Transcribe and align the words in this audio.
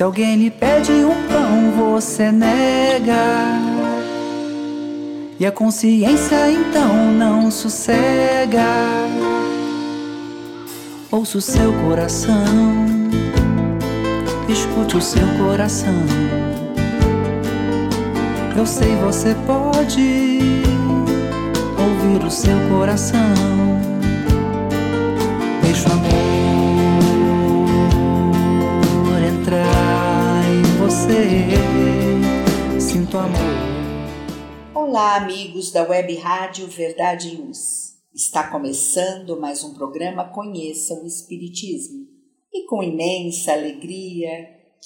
Se 0.00 0.04
alguém 0.04 0.34
lhe 0.36 0.50
pede 0.50 0.92
um 0.92 1.14
pão, 1.28 1.92
você 1.92 2.32
nega. 2.32 3.12
E 5.38 5.44
a 5.44 5.52
consciência 5.52 6.50
então 6.50 7.12
não 7.12 7.50
sossega. 7.50 8.64
Ouça 11.10 11.36
o 11.36 11.40
seu 11.42 11.70
coração, 11.82 12.34
escute 14.48 14.96
o 14.96 15.02
seu 15.02 15.26
coração. 15.36 16.02
Eu 18.56 18.64
sei 18.64 18.96
você 19.04 19.36
pode 19.46 20.62
ouvir 21.78 22.24
o 22.26 22.30
seu 22.30 22.56
coração. 22.70 23.34
Deixa 25.62 25.90
o 25.90 25.92
amor 25.92 26.39
você. 31.10 32.80
Sinto 32.80 33.18
amor. 33.18 33.38
Olá, 34.74 35.16
amigos 35.16 35.72
da 35.72 35.82
Web 35.82 36.14
Rádio 36.16 36.66
Verdade 36.68 37.28
e 37.28 37.36
Luz. 37.36 37.98
Está 38.14 38.48
começando 38.50 39.40
mais 39.40 39.64
um 39.64 39.74
programa 39.74 40.32
Conheça 40.32 40.94
o 40.94 41.06
Espiritismo. 41.06 42.06
E 42.52 42.66
com 42.66 42.82
imensa 42.82 43.52
alegria 43.52 44.30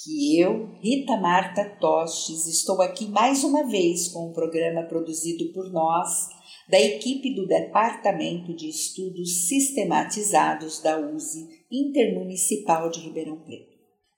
que 0.03 0.39
eu, 0.39 0.69
Rita 0.81 1.17
Marta 1.17 1.63
Tostes, 1.79 2.47
estou 2.47 2.81
aqui 2.81 3.07
mais 3.07 3.43
uma 3.43 3.67
vez 3.67 4.09
com 4.09 4.29
um 4.29 4.33
programa 4.33 4.83
produzido 4.83 5.53
por 5.53 5.71
nós, 5.71 6.27
da 6.69 6.79
equipe 6.79 7.33
do 7.33 7.47
Departamento 7.47 8.53
de 8.55 8.67
Estudos 8.67 9.47
Sistematizados 9.47 10.81
da 10.81 10.99
USE 10.99 11.47
Intermunicipal 11.71 12.89
de 12.89 12.99
Ribeirão 12.99 13.37
Preto. 13.37 13.74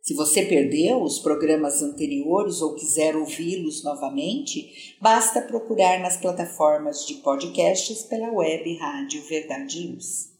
Se 0.08 0.14
você 0.14 0.46
perdeu 0.46 1.04
os 1.04 1.20
programas 1.20 1.82
anteriores 1.82 2.62
ou 2.62 2.76
quiser 2.76 3.14
ouvi-los 3.18 3.84
novamente, 3.84 4.96
basta 5.02 5.42
procurar 5.42 6.00
nas 6.00 6.16
plataformas 6.16 7.06
de 7.06 7.16
podcasts 7.16 8.04
pela 8.04 8.32
web 8.32 8.74
Rádio 8.78 9.22
Verdade 9.24 9.86
Luz. 9.86 10.32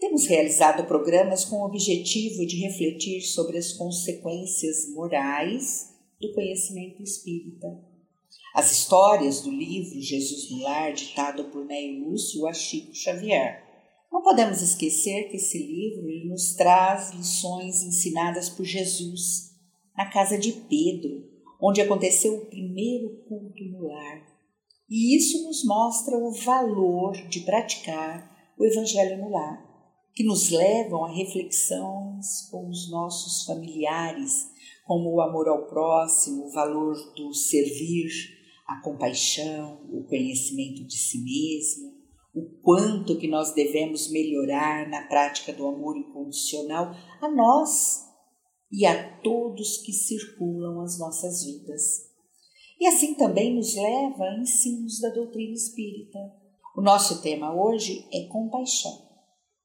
Temos 0.00 0.24
realizado 0.24 0.86
programas 0.86 1.44
com 1.44 1.56
o 1.56 1.66
objetivo 1.66 2.46
de 2.46 2.56
refletir 2.62 3.20
sobre 3.20 3.58
as 3.58 3.74
consequências 3.74 4.88
morais 4.94 5.90
do 6.18 6.32
conhecimento 6.32 7.02
espírita. 7.02 7.66
As 8.54 8.72
histórias 8.72 9.42
do 9.42 9.50
livro 9.50 10.00
Jesus 10.00 10.50
no 10.50 10.62
Lar, 10.62 10.94
ditado 10.94 11.44
por 11.50 11.66
Neio 11.66 12.02
Lúcio 12.02 12.46
a 12.46 12.54
Chico 12.54 12.94
Xavier 12.94 13.65
não 14.16 14.22
podemos 14.22 14.62
esquecer 14.62 15.28
que 15.28 15.36
esse 15.36 15.58
livro 15.58 16.06
nos 16.30 16.54
traz 16.54 17.12
lições 17.12 17.82
ensinadas 17.82 18.48
por 18.48 18.64
Jesus 18.64 19.54
na 19.94 20.10
casa 20.10 20.38
de 20.38 20.52
Pedro, 20.52 21.28
onde 21.60 21.82
aconteceu 21.82 22.34
o 22.34 22.46
primeiro 22.46 23.10
culto 23.28 23.62
no 23.64 23.86
lar. 23.86 24.26
E 24.88 25.14
isso 25.14 25.46
nos 25.46 25.62
mostra 25.66 26.16
o 26.16 26.32
valor 26.32 27.12
de 27.28 27.40
praticar 27.40 28.54
o 28.58 28.64
Evangelho 28.64 29.18
no 29.18 29.28
lar, 29.28 29.62
que 30.14 30.24
nos 30.24 30.48
levam 30.48 31.04
a 31.04 31.14
reflexões 31.14 32.48
com 32.50 32.70
os 32.70 32.90
nossos 32.90 33.44
familiares, 33.44 34.46
como 34.86 35.12
o 35.12 35.20
amor 35.20 35.46
ao 35.46 35.66
próximo, 35.66 36.46
o 36.46 36.52
valor 36.52 36.96
do 37.14 37.34
servir, 37.34 38.08
a 38.66 38.80
compaixão, 38.80 39.86
o 39.92 40.04
conhecimento 40.04 40.86
de 40.86 40.96
si 40.96 41.18
mesmo, 41.18 41.95
o 42.36 42.44
quanto 42.60 43.16
que 43.16 43.26
nós 43.26 43.54
devemos 43.54 44.10
melhorar 44.10 44.86
na 44.90 45.06
prática 45.06 45.54
do 45.54 45.66
amor 45.66 45.96
incondicional 45.96 46.94
a 47.22 47.30
nós 47.30 48.04
e 48.70 48.84
a 48.84 49.18
todos 49.20 49.78
que 49.78 49.92
circulam 49.92 50.82
as 50.82 50.98
nossas 50.98 51.42
vidas. 51.46 52.10
E 52.78 52.86
assim 52.86 53.14
também 53.14 53.54
nos 53.54 53.74
leva 53.74 54.24
a 54.24 54.38
ensinos 54.38 55.00
da 55.00 55.08
doutrina 55.08 55.54
espírita. 55.54 56.18
O 56.76 56.82
nosso 56.82 57.22
tema 57.22 57.54
hoje 57.54 58.06
é 58.12 58.28
compaixão, 58.28 58.92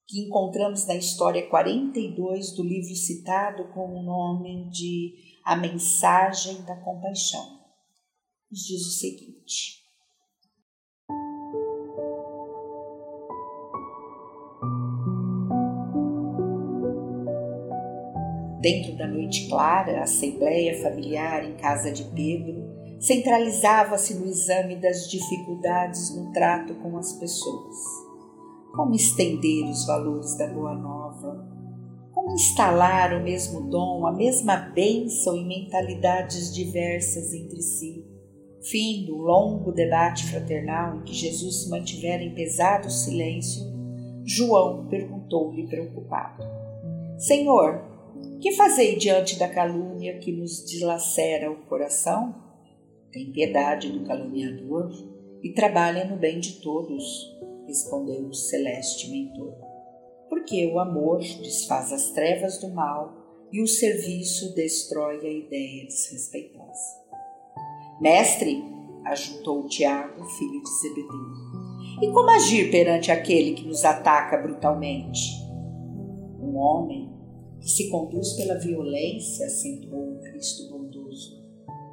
que 0.07 0.21
encontramos 0.21 0.87
na 0.87 0.95
história 0.95 1.49
42 1.49 2.55
do 2.55 2.63
livro 2.63 2.95
citado 2.95 3.67
com 3.73 3.99
o 3.99 4.01
nome 4.01 4.69
de 4.69 5.13
A 5.43 5.57
Mensagem 5.57 6.61
da 6.61 6.77
Compaixão. 6.77 7.59
Nos 8.49 8.61
diz 8.61 8.87
o 8.87 8.91
seguinte: 8.91 9.80
Dentro 18.61 18.95
da 18.95 19.07
noite 19.07 19.49
clara, 19.49 19.99
a 19.99 20.03
assembleia 20.03 20.79
familiar 20.83 21.43
em 21.43 21.55
casa 21.55 21.91
de 21.91 22.03
Pedro 22.03 22.61
centralizava-se 22.99 24.13
no 24.13 24.27
exame 24.27 24.75
das 24.75 25.09
dificuldades 25.09 26.15
no 26.15 26.31
trato 26.31 26.75
com 26.75 26.95
as 26.95 27.11
pessoas. 27.13 27.75
Como 28.75 28.93
estender 28.93 29.67
os 29.67 29.87
valores 29.87 30.37
da 30.37 30.45
Boa 30.45 30.75
Nova? 30.75 31.43
Como 32.13 32.35
instalar 32.35 33.15
o 33.15 33.23
mesmo 33.23 33.67
dom, 33.67 34.05
a 34.05 34.11
mesma 34.11 34.55
bênção 34.57 35.35
em 35.35 35.47
mentalidades 35.47 36.53
diversas 36.53 37.33
entre 37.33 37.63
si? 37.63 38.05
Fim 38.61 39.07
do 39.07 39.17
longo 39.17 39.71
debate 39.71 40.27
fraternal 40.27 40.97
em 40.97 41.03
que 41.03 41.15
Jesus 41.15 41.63
se 41.63 41.69
mantivera 41.71 42.21
em 42.21 42.35
pesado 42.35 42.91
silêncio, 42.91 43.63
João 44.23 44.85
perguntou-lhe 44.85 45.65
preocupado: 45.67 46.43
Senhor, 47.17 47.90
que 48.41 48.53
fazei 48.53 48.97
diante 48.97 49.37
da 49.37 49.47
calúnia 49.47 50.17
que 50.17 50.31
nos 50.31 50.65
dilacera 50.65 51.51
o 51.51 51.65
coração? 51.67 52.35
Tem 53.11 53.31
piedade 53.31 53.91
do 53.91 54.05
caluniador 54.05 54.89
e 55.43 55.53
trabalha 55.53 56.05
no 56.05 56.17
bem 56.17 56.39
de 56.39 56.61
todos, 56.61 57.03
respondeu 57.67 58.27
o 58.27 58.33
celeste 58.33 59.11
mentor. 59.11 59.53
Porque 60.29 60.65
o 60.67 60.79
amor 60.79 61.19
desfaz 61.19 61.91
as 61.91 62.11
trevas 62.11 62.57
do 62.59 62.69
mal 62.69 63.47
e 63.51 63.61
o 63.61 63.67
serviço 63.67 64.55
destrói 64.55 65.19
a 65.25 65.29
ideia 65.29 65.85
desrespeitosa. 65.85 67.01
Mestre, 67.99 68.63
ajuntou 69.05 69.67
Tiago, 69.67 70.23
filho 70.25 70.63
de 70.63 70.69
Zebedeu, 70.79 71.61
e 72.01 72.11
como 72.11 72.29
agir 72.31 72.71
perante 72.71 73.11
aquele 73.11 73.53
que 73.53 73.67
nos 73.67 73.83
ataca 73.85 74.37
brutalmente? 74.37 75.19
Um 76.39 76.57
homem 76.57 77.10
que 77.61 77.69
se 77.69 77.89
conduz 77.89 78.33
pela 78.33 78.57
violência, 78.57 79.45
acentuou 79.45 80.15
o 80.15 80.19
Cristo 80.19 80.69
bondoso, 80.69 81.39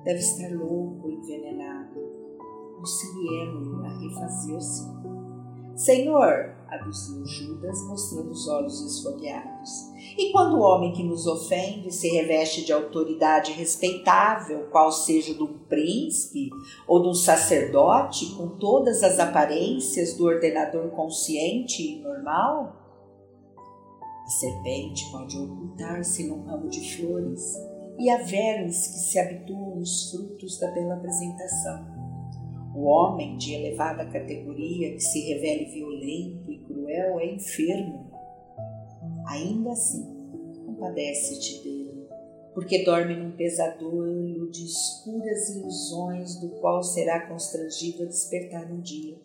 deve 0.02 0.18
estar 0.18 0.50
louco, 0.56 1.10
envenenado. 1.10 2.00
Auxiliemos-o 2.78 3.84
a 3.84 3.98
refazer-se. 3.98 4.98
Senhor, 5.76 6.56
aduziu 6.68 7.24
Judas, 7.24 7.86
mostrando 7.86 8.30
os 8.30 8.48
olhos 8.48 8.80
esfogueados. 8.80 9.70
E 10.16 10.32
quando 10.32 10.56
o 10.56 10.60
homem 10.60 10.92
que 10.92 11.02
nos 11.02 11.26
ofende 11.26 11.92
se 11.92 12.08
reveste 12.08 12.64
de 12.64 12.72
autoridade 12.72 13.52
respeitável, 13.52 14.68
qual 14.70 14.90
seja 14.90 15.34
de 15.34 15.42
um 15.42 15.58
príncipe 15.68 16.50
ou 16.86 17.02
de 17.02 17.08
um 17.08 17.14
sacerdote, 17.14 18.34
com 18.34 18.48
todas 18.48 19.02
as 19.02 19.18
aparências 19.18 20.14
do 20.14 20.24
ordenador 20.24 20.90
consciente 20.90 21.82
e 21.82 22.00
normal? 22.00 22.88
A 24.28 24.30
serpente 24.30 25.10
pode 25.10 25.38
ocultar-se 25.38 26.28
num 26.28 26.42
ramo 26.42 26.69
de 26.69 26.94
flores 26.94 27.40
e 27.98 28.10
há 28.10 28.19
vermes 28.19 28.86
que 28.86 28.98
se 28.98 29.19
habituam 29.19 29.76
nos 29.76 30.10
frutos 30.10 30.60
da 30.60 30.70
bela 30.70 30.96
apresentação. 30.96 31.86
O 32.76 32.82
homem 32.82 33.38
de 33.38 33.54
elevada 33.54 34.04
categoria 34.04 34.92
que 34.92 35.00
se 35.00 35.32
revele 35.32 35.72
violento 35.72 36.52
e 36.52 36.58
cruel 36.58 37.19
é 37.20 37.36
enfermo. 37.36 38.12
Ainda 39.28 39.72
assim, 39.72 40.04
compadece-te 40.66 41.62
dele, 41.62 42.06
porque 42.52 42.84
dorme 42.84 43.16
num 43.16 43.34
pesadelo 43.34 44.50
de 44.50 44.66
escuras 44.66 45.48
ilusões 45.56 46.38
do 46.38 46.50
qual 46.60 46.82
será 46.82 47.26
constrangido 47.26 48.02
a 48.02 48.06
despertar 48.06 48.70
um 48.70 48.82
dia. 48.82 49.19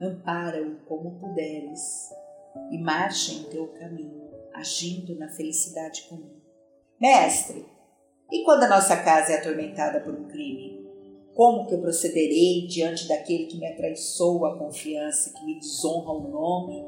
Ampara-o 0.00 0.76
como 0.86 1.18
puderes 1.18 2.14
e 2.70 2.78
marcha 2.78 3.32
em 3.32 3.44
teu 3.44 3.68
caminho, 3.68 4.30
agindo 4.54 5.14
na 5.16 5.28
felicidade 5.28 6.02
comum. 6.08 6.40
Mestre, 7.00 7.66
e 8.30 8.42
quando 8.44 8.64
a 8.64 8.68
nossa 8.68 8.96
casa 8.96 9.32
é 9.32 9.38
atormentada 9.38 10.00
por 10.00 10.14
um 10.14 10.28
crime? 10.28 10.84
Como 11.34 11.66
que 11.66 11.74
eu 11.74 11.80
procederei 11.80 12.66
diante 12.66 13.08
daquele 13.08 13.46
que 13.46 13.58
me 13.58 13.66
atraiçoa 13.66 14.54
a 14.54 14.58
confiança, 14.58 15.32
que 15.32 15.44
me 15.44 15.58
desonra 15.58 16.12
o 16.12 16.28
nome 16.28 16.84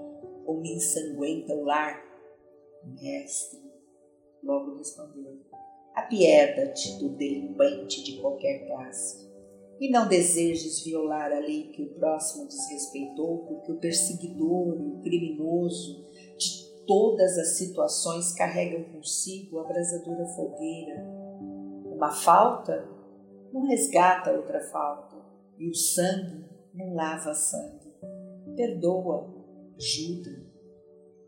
ou 0.46 0.60
me 0.60 0.74
ensanguenta 0.74 1.52
o 1.54 1.64
lar? 1.64 2.04
Mestre, 2.84 3.60
logo 4.42 4.78
respondeu, 4.78 5.40
apieda-te 5.94 6.98
do 6.98 7.08
delinquente 7.08 8.04
de 8.04 8.20
qualquer 8.20 8.66
classe 8.68 9.25
e 9.80 9.90
não 9.90 10.08
desejes 10.08 10.82
violar 10.82 11.32
a 11.32 11.38
lei 11.38 11.68
que 11.68 11.82
o 11.82 11.94
próximo 11.94 12.46
desrespeitou, 12.46 13.38
porque 13.46 13.72
o 13.72 13.78
perseguidor 13.78 14.78
e 14.80 14.88
o 14.88 15.00
criminoso 15.02 16.04
de 16.38 16.66
todas 16.86 17.36
as 17.36 17.56
situações 17.58 18.32
carregam 18.32 18.84
consigo 18.84 19.58
a 19.58 19.62
abrasadora 19.62 20.26
fogueira. 20.28 21.04
Uma 21.94 22.10
falta 22.10 22.96
não 23.52 23.66
resgata 23.66 24.32
outra 24.32 24.60
falta, 24.60 25.16
e 25.58 25.68
o 25.68 25.74
sangue 25.74 26.44
não 26.74 26.94
lava 26.94 27.32
sangue. 27.32 27.90
Perdoa, 28.54 29.34
ajuda. 29.76 30.44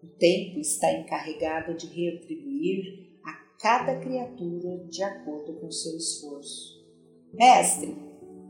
O 0.02 0.06
tempo 0.06 0.58
está 0.58 0.92
encarregado 0.92 1.74
de 1.74 1.86
retribuir 1.86 3.18
a 3.24 3.32
cada 3.58 3.98
criatura 3.98 4.84
de 4.88 5.02
acordo 5.02 5.54
com 5.54 5.70
seu 5.70 5.96
esforço. 5.96 6.86
Mestre, 7.32 7.96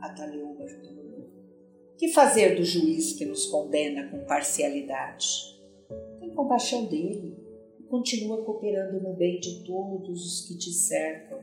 atalhou 0.01 0.55
Bartolomeu, 0.55 1.29
que 1.97 2.09
fazer 2.09 2.55
do 2.55 2.63
juiz 2.63 3.13
que 3.13 3.25
nos 3.25 3.45
condena 3.47 4.09
com 4.09 4.25
parcialidade? 4.25 5.27
Tem 6.19 6.33
compaixão 6.33 6.85
dele 6.85 7.37
e 7.79 7.83
continua 7.83 8.43
cooperando 8.43 9.01
no 9.01 9.13
bem 9.15 9.39
de 9.39 9.63
todos 9.63 10.25
os 10.25 10.47
que 10.47 10.57
te 10.57 10.71
cercam 10.71 11.39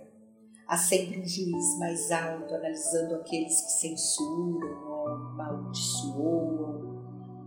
Há 0.66 0.76
sempre 0.76 1.20
um 1.20 1.24
juiz 1.24 1.78
mais 1.78 2.10
alto 2.10 2.52
analisando 2.52 3.14
aqueles 3.14 3.60
que 3.60 3.70
censuram 3.70 5.06
amaldiçoam, 5.06 6.96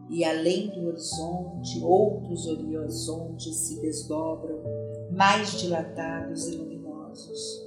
e 0.10 0.24
além 0.24 0.70
do 0.70 0.88
horizonte, 0.88 1.84
outros 1.84 2.48
horizontes 2.48 3.54
se 3.58 3.82
desdobram, 3.82 4.64
mais 5.12 5.60
dilatados 5.60 6.48
e 6.48 6.56
luminosos. 6.56 7.62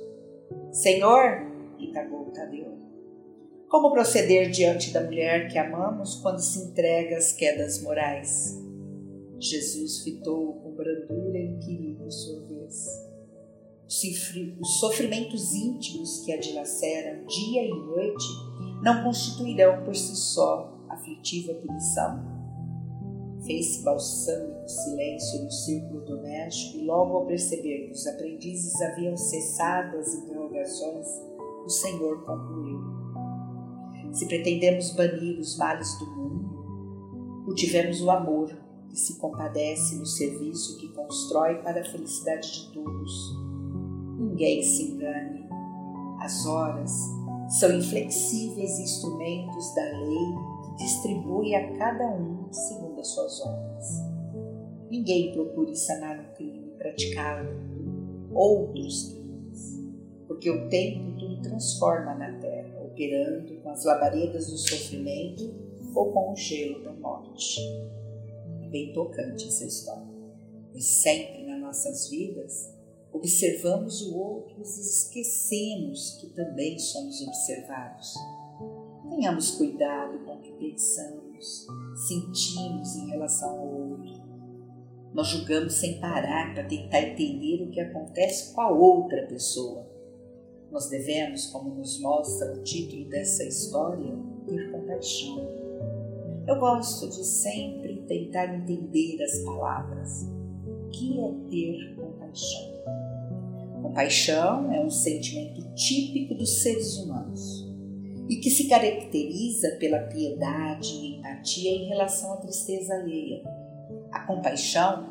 Senhor, 0.71 1.47
indagou 1.79 2.31
Tadeu, 2.31 2.73
como 3.73 3.91
proceder 3.91 4.51
diante 4.51 4.91
da 4.91 5.03
mulher 5.03 5.49
que 5.49 5.57
amamos 5.57 6.17
quando 6.17 6.41
se 6.41 6.59
entrega 6.59 7.17
às 7.17 7.33
quedas 7.33 7.81
morais? 7.81 8.55
Jesus 9.41 10.03
fitou 10.03 10.57
com 10.57 10.73
brandura 10.73 11.39
e 11.39 11.55
inquiriu 11.55 12.11
sua 12.11 12.39
vez 12.41 13.11
os 14.61 14.79
sofrimentos 14.79 15.55
íntimos 15.55 16.21
que 16.21 16.33
a 16.33 16.39
dilaceram 16.39 17.25
dia 17.25 17.65
e 17.65 17.71
noite 17.71 18.25
não 18.83 19.05
constituirão 19.05 19.83
por 19.85 19.97
si 19.97 20.17
só 20.17 20.79
aflitiva 20.91 21.55
punição? 21.55 22.23
Fez-se 23.47 23.83
balsâmico 23.83 24.69
silêncio 24.69 25.45
no 25.45 25.51
círculo 25.51 26.05
doméstico 26.05 26.79
e 26.79 26.85
logo 26.85 27.17
ao 27.17 27.27
perceber 27.27 27.87
que 27.87 27.93
os 27.93 28.07
aprendizes 28.07 28.79
haviam 28.83 29.17
cessado 29.17 29.97
as 29.97 30.15
interrogações, 30.15 31.07
o 31.65 31.71
Senhor 31.71 32.23
concluiu. 32.27 32.92
Se 34.13 34.27
pretendemos 34.27 34.91
banir 34.91 35.39
os 35.39 35.57
males 35.57 35.99
do 35.99 36.07
mundo, 36.07 37.45
cultivemos 37.45 38.01
o 38.03 38.11
amor 38.11 38.51
que 38.89 38.97
se 38.99 39.19
compadece 39.19 39.97
no 39.97 40.07
serviço 40.07 40.79
que 40.79 40.89
constrói 40.89 41.57
para 41.63 41.81
a 41.81 41.85
felicidade 41.85 42.53
de 42.53 42.73
todos 42.73 43.43
Ninguém 44.23 44.63
se 44.63 44.93
engane. 44.93 45.49
As 46.21 46.47
horas 46.47 46.91
são 47.49 47.73
inflexíveis 47.77 48.79
instrumentos 48.79 49.75
da 49.75 49.83
lei 49.83 50.35
que 50.65 50.85
distribui 50.85 51.55
a 51.55 51.77
cada 51.77 52.09
um 52.09 52.47
segundo 52.53 53.01
as 53.01 53.09
suas 53.09 53.41
obras. 53.41 54.03
Ninguém 54.89 55.33
procure 55.33 55.75
sanar 55.75 56.21
um 56.21 56.35
crime 56.35 56.73
praticado 56.79 57.49
outros 58.33 59.09
crimes, 59.09 59.81
porque 60.29 60.51
o 60.51 60.69
tempo 60.69 61.19
tudo 61.19 61.43
transforma 61.43 62.15
na 62.15 62.33
terra, 62.39 62.52
operando 62.93 63.61
com 63.61 63.71
as 63.71 63.85
labaredas 63.85 64.47
do 64.51 64.57
sofrimento 64.57 65.53
ou 65.95 66.13
com 66.13 66.33
o 66.33 66.37
gelo 66.37 66.83
da 66.85 66.93
morte. 66.93 67.61
Bem 68.71 68.93
tocante 68.93 69.49
essa 69.49 69.67
história, 69.67 70.09
pois 70.71 70.85
sempre 70.85 71.45
nas 71.45 71.61
nossas 71.61 72.09
vidas 72.09 72.73
Observamos 73.13 74.01
o 74.01 74.17
outro 74.17 74.55
e 74.59 74.63
esquecemos 74.63 76.17
que 76.19 76.29
também 76.29 76.79
somos 76.79 77.21
observados. 77.21 78.15
Tenhamos 79.11 79.51
cuidado 79.51 80.19
com 80.25 80.37
o 80.37 80.41
que 80.41 80.53
pensamos, 80.53 81.67
sentimos 82.09 82.97
em 82.97 83.11
relação 83.11 83.51
ao 83.51 83.91
outro. 83.91 84.23
Nós 85.13 85.29
julgamos 85.29 85.75
sem 85.75 86.01
parar 86.01 86.55
para 86.55 86.65
tentar 86.65 87.03
entender 87.03 87.63
o 87.63 87.71
que 87.71 87.81
acontece 87.81 88.55
com 88.55 88.63
a 88.63 88.71
outra 88.71 89.27
pessoa. 89.27 89.87
Nós 90.73 90.89
devemos, 90.89 91.49
como 91.49 91.75
nos 91.75 92.01
mostra 92.01 92.55
o 92.55 92.63
título 92.63 93.05
dessa 93.11 93.45
história, 93.45 94.17
ter 94.47 94.73
compaixão. 94.73 95.47
Eu 96.49 96.59
gosto 96.59 97.11
de 97.11 97.27
sempre 97.27 98.03
tentar 98.09 98.55
entender 98.55 99.23
as 99.23 99.39
palavras. 99.41 100.27
O 100.67 100.89
que 100.89 101.21
é 101.21 101.51
ter 101.51 101.95
compaixão? 101.95 102.73
Compaixão 103.83 104.73
é 104.73 104.81
um 104.81 104.89
sentimento 104.89 105.63
típico 105.75 106.35
dos 106.35 106.63
seres 106.63 106.97
humanos 106.97 107.71
e 108.31 108.37
que 108.37 108.49
se 108.49 108.67
caracteriza 108.67 109.77
pela 109.79 109.99
piedade 109.99 110.89
e 110.89 111.19
empatia 111.19 111.71
em 111.71 111.89
relação 111.89 112.33
à 112.33 112.37
tristeza 112.39 112.95
alheia. 112.95 113.43
A 114.11 114.21
compaixão 114.21 115.07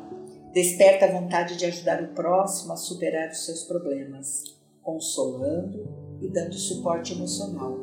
desperta 0.52 1.06
a 1.06 1.12
vontade 1.12 1.56
de 1.56 1.66
ajudar 1.66 2.02
o 2.02 2.08
próximo 2.08 2.72
a 2.72 2.76
superar 2.76 3.30
os 3.30 3.44
seus 3.44 3.62
problemas, 3.62 4.42
consolando 4.82 5.88
e 6.20 6.28
dando 6.28 6.54
suporte 6.54 7.14
emocional. 7.14 7.76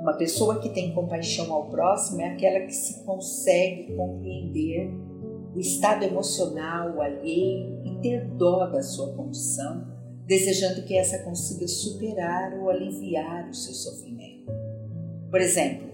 Uma 0.00 0.16
pessoa 0.16 0.60
que 0.60 0.68
tem 0.68 0.94
compaixão 0.94 1.52
ao 1.52 1.70
próximo 1.70 2.20
é 2.20 2.28
aquela 2.28 2.60
que 2.66 2.74
se 2.74 3.04
consegue 3.04 3.94
compreender 3.94 4.90
o 5.54 5.60
estado 5.60 6.04
emocional 6.04 7.00
alheio 7.00 7.80
e 7.84 8.00
ter 8.02 8.26
dó 8.32 8.66
da 8.66 8.82
sua 8.82 9.14
condição 9.14 9.94
desejando 10.26 10.82
que 10.84 10.96
essa 10.96 11.18
consiga 11.18 11.68
superar 11.68 12.58
ou 12.58 12.70
aliviar 12.70 13.48
o 13.48 13.54
seu 13.54 13.74
sofrimento. 13.74 14.52
Por 15.30 15.40
exemplo, 15.40 15.88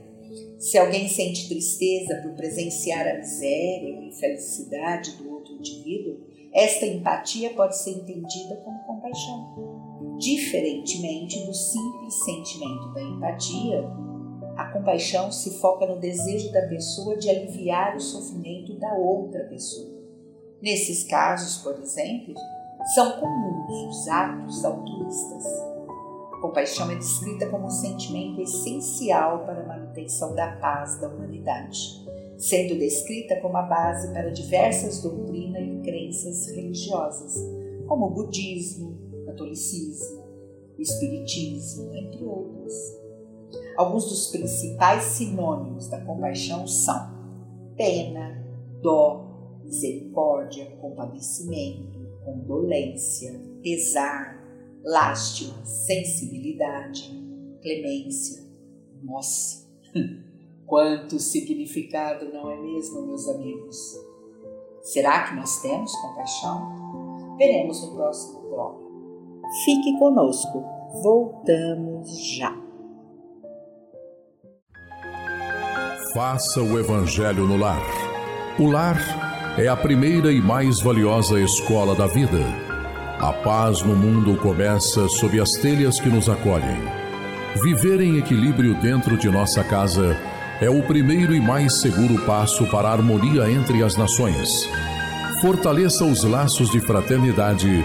se 0.58 0.78
alguém 0.78 1.08
sente 1.08 1.48
tristeza 1.48 2.16
por 2.22 2.32
presenciar 2.32 3.08
a 3.08 3.18
miséria 3.18 3.96
ou 3.96 4.02
infelicidade 4.02 5.12
do 5.16 5.30
outro 5.30 5.54
indivíduo, 5.54 6.20
esta 6.52 6.86
empatia 6.86 7.50
pode 7.54 7.76
ser 7.76 7.90
entendida 7.90 8.56
como 8.64 8.84
compaixão. 8.84 9.69
Diferentemente 10.20 11.46
do 11.46 11.54
simples 11.54 12.22
sentimento 12.22 12.92
da 12.92 13.00
empatia, 13.00 13.82
a 14.54 14.66
compaixão 14.66 15.32
se 15.32 15.58
foca 15.58 15.86
no 15.86 15.98
desejo 15.98 16.52
da 16.52 16.60
pessoa 16.68 17.16
de 17.16 17.30
aliviar 17.30 17.96
o 17.96 18.00
sofrimento 18.00 18.78
da 18.78 18.92
outra 18.96 19.44
pessoa. 19.44 19.98
Nesses 20.60 21.04
casos, 21.04 21.62
por 21.62 21.80
exemplo, 21.80 22.34
são 22.94 23.18
comuns 23.18 23.96
os 23.96 24.08
atos 24.08 24.62
altruístas. 24.62 25.44
A 26.34 26.38
compaixão 26.42 26.90
é 26.90 26.96
descrita 26.96 27.48
como 27.48 27.64
um 27.64 27.70
sentimento 27.70 28.42
essencial 28.42 29.46
para 29.46 29.62
a 29.62 29.66
manutenção 29.66 30.34
da 30.34 30.52
paz 30.56 31.00
da 31.00 31.08
humanidade, 31.08 32.06
sendo 32.36 32.78
descrita 32.78 33.40
como 33.40 33.56
a 33.56 33.62
base 33.62 34.12
para 34.12 34.30
diversas 34.30 35.00
doutrinas 35.00 35.62
e 35.66 35.80
crenças 35.82 36.46
religiosas, 36.54 37.36
como 37.88 38.08
o 38.08 38.10
budismo, 38.10 39.09
catolicismo, 39.30 40.24
o 40.78 40.82
espiritismo, 40.82 41.94
entre 41.94 42.24
outras. 42.24 42.72
Alguns 43.76 44.08
dos 44.08 44.28
principais 44.28 45.02
sinônimos 45.04 45.88
da 45.88 46.00
compaixão 46.04 46.66
são 46.66 47.10
pena, 47.76 48.44
dó, 48.82 49.60
misericórdia, 49.64 50.66
compadecimento, 50.80 51.98
condolência, 52.24 53.40
pesar, 53.62 54.38
lástima, 54.84 55.64
sensibilidade, 55.64 57.10
clemência. 57.62 58.42
Nossa, 59.02 59.66
quanto 60.66 61.18
significado, 61.18 62.26
não 62.32 62.50
é 62.50 62.60
mesmo, 62.60 63.06
meus 63.06 63.28
amigos? 63.28 63.96
Será 64.82 65.28
que 65.28 65.34
nós 65.34 65.60
temos 65.62 65.94
compaixão? 65.96 67.36
Veremos 67.36 67.82
no 67.82 67.94
próximo 67.94 68.40
bloco. 68.48 68.89
Fique 69.52 69.98
conosco, 69.98 70.64
voltamos 71.02 72.08
já. 72.36 72.54
Faça 76.14 76.62
o 76.62 76.78
Evangelho 76.78 77.48
no 77.48 77.56
lar. 77.56 77.82
O 78.60 78.70
lar 78.70 78.96
é 79.58 79.66
a 79.66 79.76
primeira 79.76 80.32
e 80.32 80.40
mais 80.40 80.80
valiosa 80.80 81.40
escola 81.40 81.96
da 81.96 82.06
vida. 82.06 82.38
A 83.18 83.32
paz 83.32 83.82
no 83.82 83.96
mundo 83.96 84.36
começa 84.40 85.08
sob 85.08 85.40
as 85.40 85.50
telhas 85.54 85.98
que 85.98 86.08
nos 86.08 86.28
acolhem. 86.28 86.80
Viver 87.60 88.00
em 88.00 88.18
equilíbrio 88.18 88.80
dentro 88.80 89.16
de 89.16 89.28
nossa 89.28 89.64
casa 89.64 90.16
é 90.60 90.70
o 90.70 90.80
primeiro 90.84 91.34
e 91.34 91.40
mais 91.40 91.80
seguro 91.80 92.24
passo 92.24 92.66
para 92.70 92.88
a 92.88 92.92
harmonia 92.92 93.50
entre 93.50 93.82
as 93.82 93.96
nações. 93.96 94.68
Fortaleça 95.40 96.04
os 96.04 96.22
laços 96.22 96.70
de 96.70 96.80
fraternidade, 96.80 97.84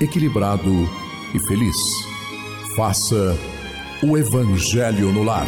equilibrado 0.00 0.88
e 1.34 1.38
feliz. 1.46 1.76
Faça 2.74 3.36
o 4.02 4.16
Evangelho 4.16 5.12
no 5.12 5.22
lar. 5.22 5.46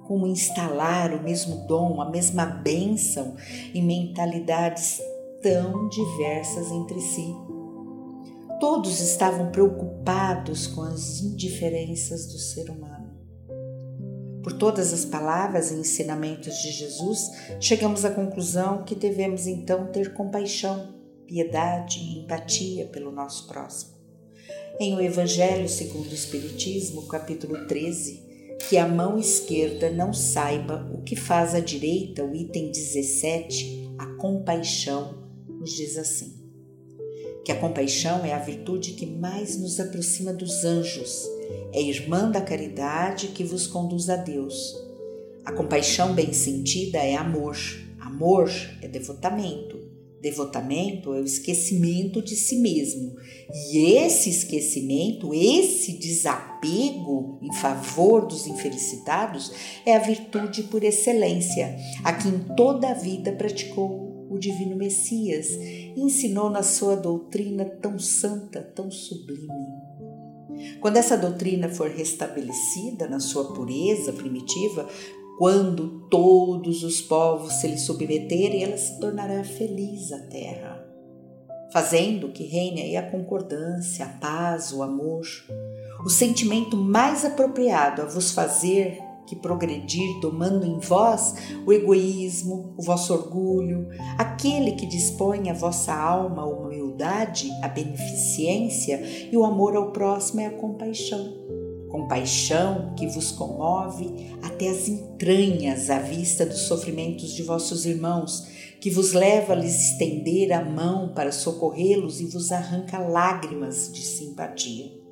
como 0.08 0.26
instalar 0.26 1.14
o 1.14 1.22
mesmo 1.22 1.68
dom, 1.68 2.02
a 2.02 2.10
mesma 2.10 2.46
bênção 2.46 3.36
em 3.76 3.84
mentalidades 3.86 5.00
tão 5.42 5.88
diversas 5.90 6.72
entre 6.72 7.00
si. 7.00 7.36
Todos 8.60 9.00
estavam 9.00 9.52
preocupados 9.52 10.68
com 10.68 10.82
as 10.82 11.22
indiferenças 11.22 12.26
do 12.26 12.40
ser 12.40 12.70
humano. 12.70 12.89
Por 14.44 14.54
todas 14.54 14.94
as 14.94 15.04
palavras 15.04 15.72
e 15.72 15.76
ensinamentos 15.76 16.58
de 16.62 16.72
Jesus, 16.72 17.30
chegamos 17.60 18.06
à 18.06 18.12
conclusão 18.12 18.84
que 18.84 18.96
devemos 18.96 19.48
então 19.48 19.92
ter 19.92 20.14
compaixão, 20.14 20.96
piedade 21.28 22.00
e 22.00 22.20
empatia 22.20 22.86
pelo 22.86 23.12
nosso 23.12 23.48
próximo. 23.48 24.00
Em 24.80 24.96
o 24.96 25.02
Evangelho 25.02 25.68
segundo 25.68 26.10
o 26.10 26.14
Espiritismo, 26.14 27.08
capítulo 27.08 27.68
13, 27.68 28.58
que 28.68 28.78
a 28.78 28.88
mão 28.88 29.18
esquerda 29.18 29.90
não 29.90 30.14
saiba 30.14 30.90
o 30.94 31.02
que 31.02 31.16
faz 31.16 31.54
a 31.54 31.60
direita, 31.60 32.24
o 32.24 32.34
item 32.34 32.72
17, 32.72 33.96
a 33.98 34.06
compaixão, 34.16 35.28
nos 35.48 35.72
diz 35.72 35.98
assim: 35.98 36.40
que 37.44 37.52
a 37.52 37.60
compaixão 37.60 38.24
é 38.24 38.32
a 38.32 38.40
virtude 38.40 38.92
que 38.92 39.06
mais 39.06 39.58
nos 39.58 39.80
aproxima 39.80 40.32
dos 40.32 40.64
anjos 40.64 41.28
é 41.74 41.82
irmã 41.82 42.30
da 42.30 42.42
caridade 42.42 43.30
que 43.30 43.44
vos 43.44 43.68
conduz 43.68 44.10
a 44.10 44.16
Deus. 44.16 44.76
A 45.46 45.52
compaixão 45.52 46.14
bem 46.14 46.34
sentida 46.34 46.98
é 47.00 47.16
amor. 47.16 47.58
Amor 48.00 48.52
é 48.82 48.88
devotamento. 48.88 49.80
Devotamento 50.22 51.14
é 51.14 51.22
o 51.22 51.26
esquecimento 51.26 52.22
de 52.22 52.36
si 52.36 52.58
mesmo. 52.58 53.16
E 53.72 53.96
esse 53.96 54.30
esquecimento, 54.30 55.34
esse 55.34 55.94
desapego 55.94 57.40
em 57.42 57.54
favor 57.54 58.28
dos 58.28 58.46
infelicitados 58.46 59.52
é 59.86 59.96
a 59.96 60.00
virtude 60.00 60.64
por 60.64 60.84
excelência, 60.84 61.76
a 62.04 62.12
que 62.12 62.28
em 62.28 62.40
toda 62.56 62.90
a 62.90 62.94
vida 62.94 63.32
praticou 63.32 64.10
o 64.30 64.38
Divino 64.38 64.76
Messias 64.76 65.48
ensinou 65.98 66.50
na 66.50 66.62
sua 66.62 66.96
doutrina 66.96 67.66
tão 67.66 67.98
santa, 67.98 68.62
tão 68.62 68.92
sublime. 68.92 69.48
Quando 70.80 70.98
essa 70.98 71.18
doutrina 71.18 71.70
for 71.70 71.90
restabelecida 71.90 73.08
na 73.08 73.20
sua 73.20 73.54
pureza 73.54 74.14
primitiva, 74.14 74.88
quando 75.38 76.08
todos 76.10 76.84
os 76.84 77.02
povos 77.02 77.54
se 77.54 77.68
lhe 77.68 77.78
submeterem, 77.78 78.64
ela 78.64 78.78
se 78.78 79.00
tornará 79.00 79.44
feliz 79.44 80.12
a 80.12 80.20
terra, 80.20 80.86
fazendo 81.72 82.30
que 82.30 82.44
reine 82.44 82.82
aí 82.82 82.98
a 82.98 83.10
concordância, 83.10 84.06
a 84.06 84.10
paz, 84.10 84.74
o 84.74 84.84
amor, 84.84 85.26
o 86.04 86.10
sentimento 86.10 86.76
mais 86.76 87.24
apropriado 87.24 88.02
a 88.02 88.06
vos 88.06 88.32
fazer 88.32 89.00
que 89.30 89.36
progredir, 89.36 90.20
domando 90.20 90.66
em 90.66 90.80
vós 90.80 91.36
o 91.64 91.72
egoísmo, 91.72 92.74
o 92.76 92.82
vosso 92.82 93.14
orgulho, 93.14 93.88
aquele 94.18 94.72
que 94.72 94.88
dispõe 94.88 95.52
a 95.52 95.54
vossa 95.54 95.94
alma 95.94 96.42
à 96.42 96.46
humildade, 96.48 97.48
a 97.62 97.68
beneficência 97.68 99.00
e 99.32 99.38
o 99.38 99.46
amor 99.46 99.76
ao 99.76 99.92
próximo 99.92 100.42
é 100.42 100.48
a 100.48 100.58
compaixão. 100.58 101.38
Compaixão 101.90 102.96
que 102.96 103.06
vos 103.06 103.32
comove 103.32 104.36
até 104.42 104.70
as 104.70 104.88
entranhas 104.88 105.92
à 105.92 106.00
vista 106.00 106.44
dos 106.44 106.62
sofrimentos 106.62 107.34
de 107.34 107.44
vossos 107.44 107.86
irmãos, 107.86 108.48
que 108.82 108.90
vos 108.90 109.14
leva 109.14 109.54
a 109.54 109.56
lhes 109.56 109.92
estender 109.92 110.52
a 110.54 110.64
mão 110.66 111.14
para 111.14 111.32
socorrê-los 111.32 112.20
e 112.20 112.26
vos 112.26 112.52
arranca 112.52 112.98
lágrimas 112.98 113.92
de 113.92 114.02
simpatia. 114.02 115.09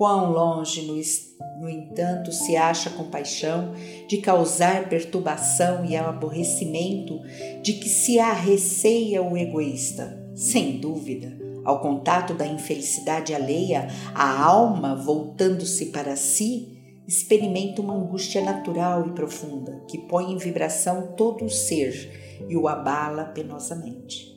Quão 0.00 0.32
longe, 0.32 0.80
no, 0.86 0.94
no 1.60 1.68
entanto, 1.68 2.32
se 2.32 2.56
acha 2.56 2.88
a 2.88 2.92
compaixão 2.94 3.74
de 4.08 4.16
causar 4.16 4.88
perturbação 4.88 5.84
e 5.84 5.94
aborrecimento 5.94 7.20
de 7.60 7.74
que 7.74 7.86
se 7.86 8.18
arreceia 8.18 9.22
o 9.22 9.36
egoísta. 9.36 10.18
Sem 10.34 10.80
dúvida, 10.80 11.36
ao 11.66 11.82
contato 11.82 12.32
da 12.32 12.46
infelicidade 12.46 13.34
alheia, 13.34 13.88
a 14.14 14.42
alma, 14.42 14.96
voltando-se 14.96 15.90
para 15.90 16.16
si, 16.16 16.78
experimenta 17.06 17.82
uma 17.82 17.94
angústia 17.94 18.40
natural 18.40 19.06
e 19.06 19.12
profunda 19.12 19.84
que 19.86 19.98
põe 19.98 20.32
em 20.32 20.38
vibração 20.38 21.08
todo 21.14 21.44
o 21.44 21.50
ser 21.50 22.46
e 22.48 22.56
o 22.56 22.68
abala 22.68 23.24
penosamente. 23.24 24.34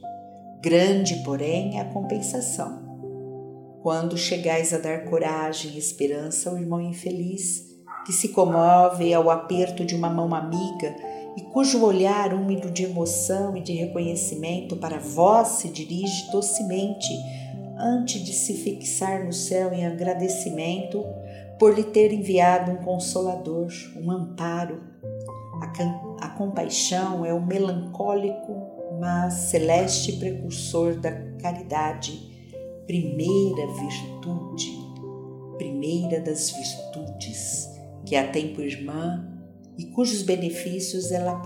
Grande, 0.61 1.23
porém, 1.23 1.77
é 1.77 1.81
a 1.83 1.85
compensação 1.85 2.82
quando 3.83 4.17
chegais 4.17 4.73
a 4.73 4.77
dar 4.77 5.03
coragem 5.03 5.71
e 5.71 5.77
esperança 5.77 6.49
ao 6.49 6.57
irmão 6.57 6.79
infeliz, 6.79 7.75
que 8.05 8.13
se 8.13 8.29
comove 8.29 9.13
ao 9.13 9.29
aperto 9.29 9.83
de 9.83 9.93
uma 9.93 10.09
mão 10.09 10.33
amiga 10.33 10.95
e 11.35 11.41
cujo 11.41 11.83
olhar 11.83 12.33
úmido 12.33 12.71
de 12.71 12.85
emoção 12.85 13.57
e 13.57 13.61
de 13.61 13.73
reconhecimento 13.73 14.77
para 14.77 14.99
vós 14.99 15.49
se 15.49 15.67
dirige 15.67 16.31
docemente 16.31 17.11
antes 17.77 18.23
de 18.23 18.31
se 18.31 18.53
fixar 18.53 19.25
no 19.25 19.33
céu 19.33 19.73
em 19.73 19.85
agradecimento 19.85 21.03
por 21.59 21.75
lhe 21.75 21.83
ter 21.83 22.13
enviado 22.13 22.71
um 22.71 22.77
consolador, 22.77 23.67
um 23.97 24.09
amparo. 24.09 24.81
A, 25.61 26.25
a 26.25 26.29
compaixão 26.29 27.25
é 27.25 27.33
o 27.33 27.45
melancólico, 27.45 28.55
mas 28.97 29.33
celeste 29.33 30.13
precursor 30.13 30.95
da 30.95 31.11
caridade, 31.41 32.32
primeira 32.85 33.67
virtude, 33.67 34.71
primeira 35.57 36.19
das 36.19 36.51
virtudes, 36.51 37.69
que 38.05 38.15
a 38.15 38.29
tem 38.29 38.53
por 38.53 38.63
irmã 38.63 39.27
e 39.77 39.85
cujos 39.85 40.21
benefícios 40.21 41.11
ela 41.11 41.41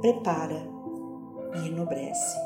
prepara 0.00 0.66
e 1.54 1.68
enobrece. 1.68 2.36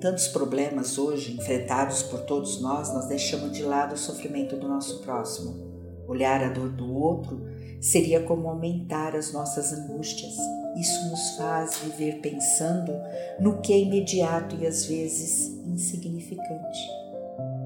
Tantos 0.00 0.28
problemas 0.28 0.96
hoje 0.96 1.36
enfrentados 1.36 2.04
por 2.04 2.20
todos 2.20 2.60
nós, 2.60 2.94
nós 2.94 3.06
deixamos 3.06 3.50
de 3.52 3.64
lado 3.64 3.94
o 3.94 3.98
sofrimento 3.98 4.56
do 4.56 4.68
nosso 4.68 5.00
próximo. 5.00 5.66
Olhar 6.06 6.42
a 6.42 6.48
dor 6.48 6.68
do 6.68 6.94
outro 6.94 7.44
seria 7.80 8.22
como 8.22 8.48
aumentar 8.48 9.14
as 9.14 9.32
nossas 9.32 9.72
angústias. 9.72 10.34
Isso 10.76 11.10
nos 11.10 11.36
faz 11.36 11.78
viver 11.78 12.20
pensando 12.20 12.92
no 13.40 13.60
que 13.60 13.72
é 13.72 13.78
imediato 13.78 14.56
e 14.60 14.66
às 14.66 14.84
vezes 14.84 15.48
insignificante. 15.66 16.98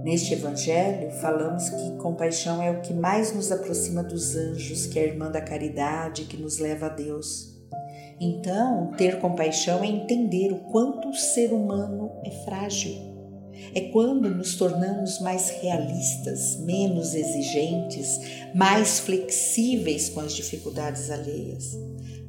Neste 0.02 0.34
Evangelho, 0.34 1.10
falamos 1.20 1.68
que 1.68 1.96
compaixão 1.98 2.60
é 2.60 2.70
o 2.70 2.80
que 2.80 2.92
mais 2.92 3.32
nos 3.32 3.52
aproxima 3.52 4.02
dos 4.02 4.34
anjos, 4.34 4.86
que 4.86 4.98
é 4.98 5.02
a 5.02 5.06
irmã 5.06 5.30
da 5.30 5.40
caridade 5.40 6.24
que 6.24 6.36
nos 6.36 6.58
leva 6.58 6.86
a 6.86 6.88
Deus. 6.88 7.52
Então, 8.20 8.90
ter 8.96 9.20
compaixão 9.20 9.82
é 9.82 9.86
entender 9.86 10.52
o 10.52 10.58
quanto 10.70 11.08
o 11.08 11.14
ser 11.14 11.52
humano 11.52 12.10
é 12.24 12.30
frágil. 12.44 13.11
É 13.74 13.80
quando 13.92 14.30
nos 14.30 14.56
tornamos 14.56 15.20
mais 15.20 15.50
realistas, 15.50 16.56
menos 16.60 17.14
exigentes, 17.14 18.20
mais 18.54 19.00
flexíveis 19.00 20.08
com 20.08 20.20
as 20.20 20.32
dificuldades 20.32 21.10
alheias 21.10 21.76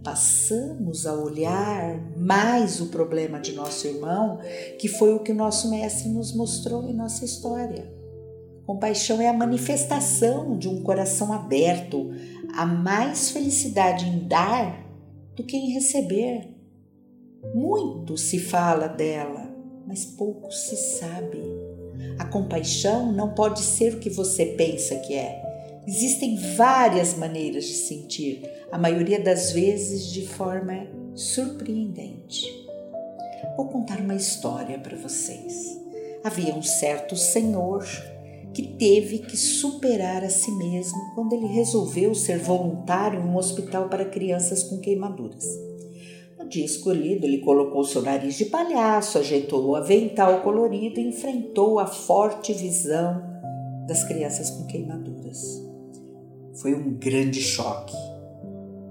passamos 0.04 1.08
a 1.08 1.14
olhar 1.14 1.98
mais 2.18 2.82
o 2.82 2.88
problema 2.88 3.40
de 3.40 3.54
nosso 3.54 3.88
irmão, 3.88 4.40
que 4.78 4.90
foi 4.90 5.14
o 5.14 5.20
que 5.20 5.32
o 5.32 5.36
nosso 5.36 5.70
mestre 5.70 6.10
nos 6.10 6.36
mostrou 6.36 6.84
em 6.84 6.94
nossa 6.94 7.24
história. 7.24 7.90
Compaixão 8.66 9.22
é 9.22 9.28
a 9.28 9.34
manifestação 9.34 10.58
de 10.58 10.68
um 10.68 10.84
coração 10.84 11.32
aberto, 11.32 12.12
a 12.54 12.66
mais 12.66 13.32
felicidade 13.32 14.06
em 14.06 14.28
dar 14.28 14.86
do 15.36 15.44
que 15.44 15.58
em 15.58 15.74
receber. 15.74 16.50
Muito 17.54 18.18
se 18.18 18.40
fala 18.40 18.88
dela, 18.88 19.53
mas 19.86 20.06
pouco 20.06 20.52
se 20.52 20.76
sabe. 20.76 21.42
A 22.18 22.26
compaixão 22.26 23.12
não 23.12 23.34
pode 23.34 23.62
ser 23.62 23.96
o 23.96 24.00
que 24.00 24.10
você 24.10 24.46
pensa 24.46 24.96
que 24.98 25.14
é. 25.14 25.42
Existem 25.88 26.38
várias 26.56 27.14
maneiras 27.16 27.66
de 27.66 27.74
sentir, 27.74 28.42
a 28.72 28.78
maioria 28.78 29.20
das 29.20 29.52
vezes 29.52 30.08
de 30.12 30.26
forma 30.26 30.88
surpreendente. 31.14 32.48
Vou 33.58 33.68
contar 33.68 34.00
uma 34.00 34.16
história 34.16 34.80
para 34.80 34.98
vocês. 34.98 35.78
Havia 36.24 36.56
um 36.56 36.62
certo 36.62 37.16
senhor 37.16 37.86
que 38.54 38.64
teve 38.78 39.20
que 39.20 39.36
superar 39.36 40.24
a 40.24 40.30
si 40.30 40.52
mesmo 40.52 41.14
quando 41.16 41.34
ele 41.34 41.48
resolveu 41.48 42.16
ser 42.16 42.38
voluntário 42.40 43.20
em 43.20 43.24
um 43.24 43.36
hospital 43.36 43.90
para 43.90 44.06
crianças 44.06 44.64
com 44.64 44.80
queimaduras. 44.80 45.46
No 46.44 46.50
dia 46.50 46.66
escolhido, 46.66 47.26
ele 47.26 47.40
colocou 47.40 47.84
seu 47.84 48.02
nariz 48.02 48.36
de 48.36 48.46
palhaço, 48.46 49.18
ajeitou 49.18 49.66
o 49.66 49.76
avental 49.76 50.42
colorido 50.42 51.00
e 51.00 51.08
enfrentou 51.08 51.80
a 51.80 51.88
forte 51.88 52.54
visão 52.54 53.24
das 53.88 54.04
crianças 54.04 54.50
com 54.50 54.68
queimaduras. 54.68 55.62
Foi 56.62 56.76
um 56.76 56.94
grande 56.94 57.42
choque 57.42 57.96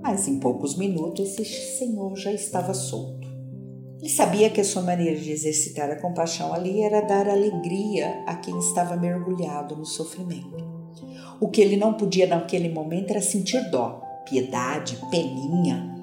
mas 0.02 0.26
em 0.26 0.40
poucos 0.40 0.76
minutos 0.76 1.38
esse 1.38 1.78
senhor 1.78 2.16
já 2.16 2.32
estava 2.32 2.74
solto. 2.74 3.28
Ele 4.00 4.10
sabia 4.10 4.50
que 4.50 4.60
a 4.60 4.64
sua 4.64 4.82
maneira 4.82 5.16
de 5.16 5.30
exercitar 5.30 5.88
a 5.88 6.00
compaixão 6.00 6.52
ali 6.52 6.82
era 6.82 7.00
dar 7.02 7.28
alegria 7.28 8.24
a 8.26 8.34
quem 8.34 8.58
estava 8.58 8.96
mergulhado 8.96 9.76
no 9.76 9.86
sofrimento. 9.86 10.56
O 11.40 11.48
que 11.48 11.60
ele 11.60 11.76
não 11.76 11.94
podia 11.94 12.26
naquele 12.26 12.68
momento 12.68 13.12
era 13.12 13.22
sentir 13.22 13.70
dó, 13.70 14.02
piedade, 14.28 14.98
peninha. 15.08 16.01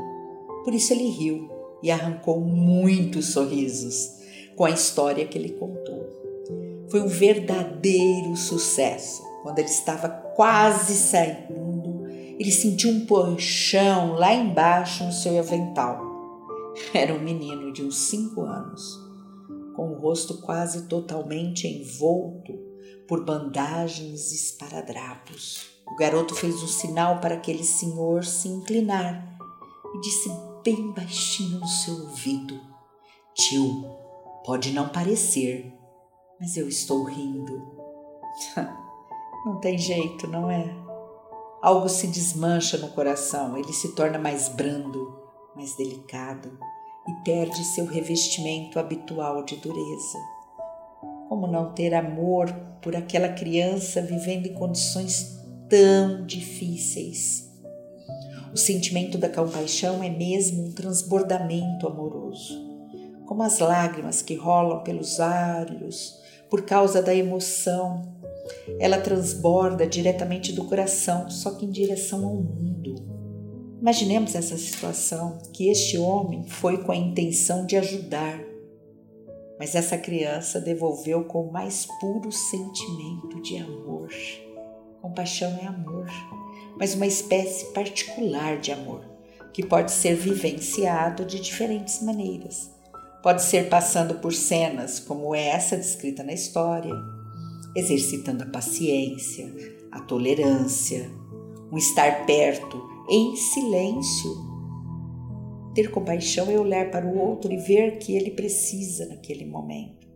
Por 0.69 0.75
isso 0.75 0.93
ele 0.93 1.09
riu 1.09 1.49
e 1.81 1.89
arrancou 1.89 2.39
muitos 2.39 3.29
sorrisos 3.29 4.11
com 4.55 4.65
a 4.65 4.69
história 4.69 5.25
que 5.25 5.35
ele 5.35 5.53
contou. 5.53 6.85
Foi 6.91 7.01
um 7.01 7.07
verdadeiro 7.07 8.35
sucesso 8.35 9.23
quando 9.41 9.57
ele 9.57 9.67
estava 9.67 10.07
quase 10.07 10.93
saindo 10.93 12.05
ele 12.37 12.51
sentiu 12.51 12.91
um 12.91 13.07
puxão 13.07 14.13
lá 14.13 14.31
embaixo 14.31 15.03
no 15.03 15.11
seu 15.11 15.39
avental. 15.39 16.05
Era 16.93 17.15
um 17.15 17.19
menino 17.19 17.73
de 17.73 17.83
uns 17.83 17.97
cinco 17.97 18.41
anos, 18.43 18.95
com 19.75 19.89
o 19.89 19.99
rosto 19.99 20.37
quase 20.37 20.83
totalmente 20.83 21.67
envolto 21.67 22.53
por 23.07 23.25
bandagens 23.25 24.31
e 24.31 24.35
esparadrapos. 24.35 25.65
O 25.87 25.95
garoto 25.95 26.35
fez 26.35 26.61
um 26.61 26.67
sinal 26.67 27.19
para 27.19 27.33
aquele 27.33 27.63
senhor 27.63 28.23
se 28.23 28.47
inclinar 28.47 29.37
e 29.95 29.99
disse 29.99 30.29
bem 30.63 30.91
baixinho 30.91 31.59
no 31.59 31.67
seu 31.67 31.93
ouvido: 31.93 32.59
Tio, 33.33 33.85
pode 34.45 34.71
não 34.71 34.89
parecer, 34.89 35.73
mas 36.39 36.57
eu 36.57 36.67
estou 36.67 37.03
rindo. 37.03 37.77
não 39.45 39.59
tem 39.59 39.77
jeito, 39.77 40.27
não 40.27 40.49
é? 40.49 40.89
algo 41.61 41.89
se 41.89 42.07
desmancha 42.07 42.77
no 42.77 42.89
coração, 42.89 43.57
ele 43.57 43.73
se 43.73 43.93
torna 43.93 44.17
mais 44.17 44.47
brando, 44.49 45.17
mais 45.55 45.75
delicado 45.75 46.57
e 47.07 47.23
perde 47.23 47.63
seu 47.63 47.85
revestimento 47.85 48.79
habitual 48.79 49.43
de 49.43 49.55
dureza. 49.57 50.17
Como 51.27 51.47
não 51.47 51.73
ter 51.73 51.93
amor 51.93 52.51
por 52.81 52.95
aquela 52.95 53.29
criança 53.29 54.01
vivendo 54.01 54.47
em 54.47 54.53
condições 54.53 55.37
tão 55.69 56.25
difíceis? 56.25 57.48
O 58.53 58.57
sentimento 58.57 59.17
da 59.17 59.29
compaixão 59.29 60.03
é 60.03 60.09
mesmo 60.09 60.65
um 60.65 60.71
transbordamento 60.71 61.87
amoroso, 61.87 62.53
como 63.25 63.43
as 63.43 63.59
lágrimas 63.59 64.21
que 64.21 64.35
rolam 64.35 64.83
pelos 64.83 65.19
olhos 65.19 66.17
por 66.49 66.63
causa 66.65 67.01
da 67.01 67.13
emoção 67.13 68.19
ela 68.79 68.99
transborda 68.99 69.87
diretamente 69.87 70.53
do 70.53 70.65
coração, 70.65 71.29
só 71.29 71.51
que 71.51 71.65
em 71.65 71.69
direção 71.69 72.25
ao 72.25 72.35
mundo. 72.35 72.95
Imaginemos 73.79 74.35
essa 74.35 74.57
situação 74.57 75.37
que 75.53 75.69
este 75.69 75.97
homem 75.97 76.43
foi 76.43 76.83
com 76.83 76.91
a 76.91 76.95
intenção 76.95 77.65
de 77.65 77.77
ajudar, 77.77 78.39
mas 79.57 79.75
essa 79.75 79.97
criança 79.97 80.59
devolveu 80.59 81.23
com 81.25 81.43
o 81.43 81.51
mais 81.51 81.87
puro 81.99 82.31
sentimento 82.31 83.41
de 83.41 83.57
amor. 83.57 84.09
Compaixão 85.01 85.57
é 85.61 85.65
amor, 85.65 86.07
mas 86.79 86.95
uma 86.95 87.05
espécie 87.05 87.65
particular 87.73 88.57
de 88.57 88.71
amor, 88.71 89.01
que 89.53 89.65
pode 89.65 89.91
ser 89.91 90.15
vivenciado 90.15 91.25
de 91.25 91.39
diferentes 91.41 92.01
maneiras. 92.01 92.71
Pode 93.21 93.43
ser 93.43 93.67
passando 93.67 94.15
por 94.15 94.33
cenas 94.33 94.97
como 94.97 95.35
essa 95.35 95.75
descrita 95.75 96.23
na 96.23 96.31
história, 96.31 96.95
exercitando 97.75 98.43
a 98.43 98.47
paciência, 98.47 99.53
a 99.91 99.99
tolerância, 99.99 101.11
um 101.69 101.77
estar 101.77 102.25
perto 102.25 102.81
em 103.09 103.35
silêncio. 103.35 104.47
Ter 105.75 105.91
compaixão 105.91 106.49
é 106.49 106.57
olhar 106.57 106.89
para 106.89 107.05
o 107.05 107.17
outro 107.17 107.51
e 107.51 107.57
ver 107.57 107.97
que 107.97 108.15
ele 108.15 108.31
precisa 108.31 109.05
naquele 109.05 109.45
momento. 109.45 110.07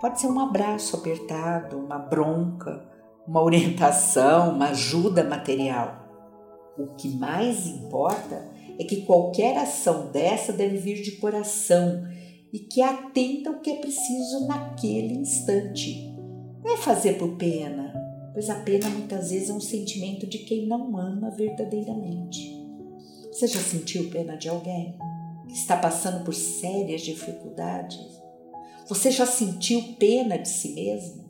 Pode 0.00 0.20
ser 0.20 0.28
um 0.28 0.38
abraço 0.38 0.96
apertado, 0.96 1.76
uma 1.76 1.98
bronca, 1.98 2.95
uma 3.26 3.42
orientação, 3.42 4.54
uma 4.54 4.68
ajuda 4.68 5.24
material. 5.24 6.06
O 6.78 6.94
que 6.94 7.08
mais 7.08 7.66
importa 7.66 8.48
é 8.78 8.84
que 8.84 9.02
qualquer 9.02 9.56
ação 9.56 10.10
dessa 10.12 10.52
deve 10.52 10.76
vir 10.76 11.02
de 11.02 11.12
coração 11.12 12.06
e 12.52 12.58
que 12.58 12.82
atenta 12.82 13.50
ao 13.50 13.60
que 13.60 13.70
é 13.70 13.76
preciso 13.76 14.46
naquele 14.46 15.14
instante. 15.14 16.14
Não 16.62 16.74
é 16.74 16.76
fazer 16.76 17.14
por 17.14 17.36
pena, 17.36 17.92
pois 18.32 18.48
a 18.50 18.56
pena 18.56 18.88
muitas 18.90 19.30
vezes 19.30 19.50
é 19.50 19.52
um 19.54 19.60
sentimento 19.60 20.26
de 20.26 20.38
quem 20.38 20.66
não 20.66 20.96
ama 20.96 21.30
verdadeiramente. 21.30 22.54
Você 23.32 23.46
já 23.46 23.60
sentiu 23.60 24.10
pena 24.10 24.36
de 24.36 24.48
alguém 24.48 24.96
que 25.48 25.54
está 25.54 25.76
passando 25.76 26.24
por 26.24 26.34
sérias 26.34 27.02
dificuldades? 27.02 27.98
Você 28.88 29.10
já 29.10 29.26
sentiu 29.26 29.82
pena 29.98 30.38
de 30.38 30.48
si 30.48 30.72
mesmo? 30.74 31.25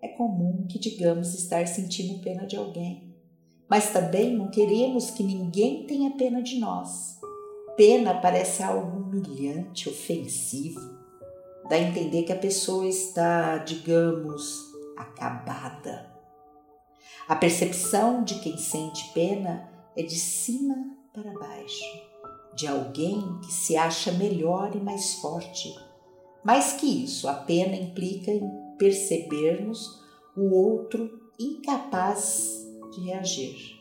É 0.00 0.08
comum 0.08 0.66
que 0.68 0.78
digamos 0.78 1.34
estar 1.34 1.66
sentindo 1.66 2.20
pena 2.20 2.46
de 2.46 2.56
alguém, 2.56 3.14
mas 3.68 3.92
também 3.92 4.36
não 4.36 4.48
queremos 4.48 5.10
que 5.10 5.22
ninguém 5.22 5.86
tenha 5.86 6.10
pena 6.12 6.42
de 6.42 6.58
nós. 6.58 7.18
Pena 7.76 8.14
parece 8.14 8.62
algo 8.62 8.98
humilhante, 8.98 9.88
ofensivo. 9.88 10.80
Dá 11.68 11.76
a 11.76 11.80
entender 11.80 12.22
que 12.22 12.32
a 12.32 12.38
pessoa 12.38 12.86
está, 12.86 13.58
digamos, 13.58 14.56
acabada. 14.96 16.12
A 17.28 17.36
percepção 17.36 18.24
de 18.24 18.36
quem 18.36 18.56
sente 18.56 19.12
pena 19.12 19.68
é 19.96 20.02
de 20.02 20.16
cima 20.16 20.76
para 21.12 21.30
baixo, 21.38 21.84
de 22.54 22.66
alguém 22.66 23.38
que 23.40 23.52
se 23.52 23.76
acha 23.76 24.12
melhor 24.12 24.74
e 24.74 24.80
mais 24.80 25.14
forte. 25.14 25.74
Mais 26.42 26.72
que 26.72 27.04
isso, 27.04 27.28
a 27.28 27.34
pena 27.34 27.76
implica 27.76 28.30
em 28.30 28.67
percebermos 28.78 30.00
o 30.36 30.54
outro 30.54 31.20
incapaz 31.38 32.66
de 32.92 33.00
reagir, 33.02 33.78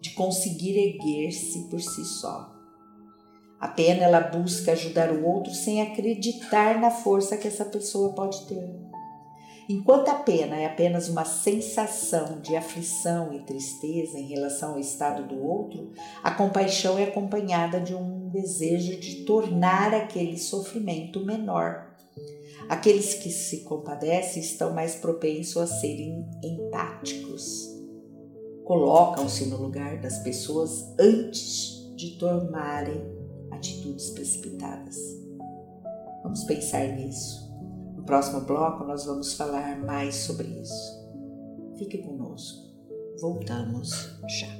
de 0.00 0.10
conseguir 0.10 0.78
erguer-se 0.78 1.68
por 1.68 1.80
si 1.80 2.04
só. 2.04 2.54
A 3.60 3.68
pena 3.68 4.04
ela 4.04 4.20
busca 4.20 4.72
ajudar 4.72 5.12
o 5.12 5.26
outro 5.26 5.52
sem 5.52 5.82
acreditar 5.82 6.80
na 6.80 6.90
força 6.90 7.36
que 7.36 7.46
essa 7.46 7.64
pessoa 7.64 8.14
pode 8.14 8.46
ter. 8.46 8.90
Enquanto 9.68 10.08
a 10.08 10.14
pena 10.14 10.56
é 10.56 10.66
apenas 10.66 11.08
uma 11.08 11.24
sensação 11.24 12.40
de 12.40 12.56
aflição 12.56 13.32
e 13.32 13.40
tristeza 13.40 14.18
em 14.18 14.26
relação 14.26 14.72
ao 14.72 14.80
estado 14.80 15.28
do 15.28 15.40
outro, 15.40 15.92
a 16.24 16.30
compaixão 16.32 16.98
é 16.98 17.04
acompanhada 17.04 17.80
de 17.80 17.94
um 17.94 18.30
desejo 18.30 18.98
de 18.98 19.24
tornar 19.24 19.94
aquele 19.94 20.38
sofrimento 20.38 21.24
menor. 21.24 21.89
Aqueles 22.70 23.14
que 23.14 23.30
se 23.30 23.62
compadecem 23.62 24.40
estão 24.40 24.72
mais 24.72 24.94
propensos 24.94 25.56
a 25.56 25.66
serem 25.66 26.24
empáticos. 26.40 27.68
Colocam-se 28.64 29.46
no 29.46 29.56
lugar 29.56 30.00
das 30.00 30.20
pessoas 30.20 30.94
antes 30.96 31.92
de 31.96 32.16
tomarem 32.16 33.02
atitudes 33.50 34.10
precipitadas. 34.10 34.96
Vamos 36.22 36.44
pensar 36.44 36.86
nisso. 36.94 37.52
No 37.96 38.04
próximo 38.04 38.42
bloco, 38.42 38.84
nós 38.84 39.04
vamos 39.04 39.34
falar 39.34 39.76
mais 39.84 40.14
sobre 40.14 40.46
isso. 40.46 41.10
Fique 41.76 41.98
conosco. 41.98 42.70
Voltamos 43.20 44.16
já. 44.28 44.59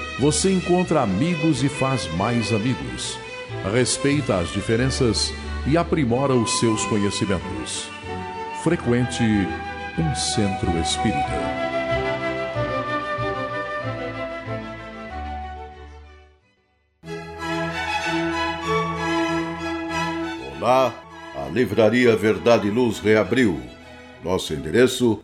você 0.21 0.53
encontra 0.53 1.01
amigos 1.01 1.63
e 1.63 1.67
faz 1.67 2.07
mais 2.13 2.53
amigos. 2.53 3.17
Respeita 3.73 4.37
as 4.37 4.49
diferenças 4.49 5.33
e 5.65 5.75
aprimora 5.75 6.35
os 6.35 6.59
seus 6.59 6.85
conhecimentos. 6.85 7.89
Frequente 8.61 9.23
um 9.97 10.15
centro 10.15 10.77
espírita. 10.77 11.17
Lá, 20.59 20.93
a 21.35 21.49
Livraria 21.49 22.15
Verdade 22.15 22.67
e 22.67 22.69
Luz 22.69 22.99
reabriu. 22.99 23.59
Nosso 24.23 24.53
endereço: 24.53 25.23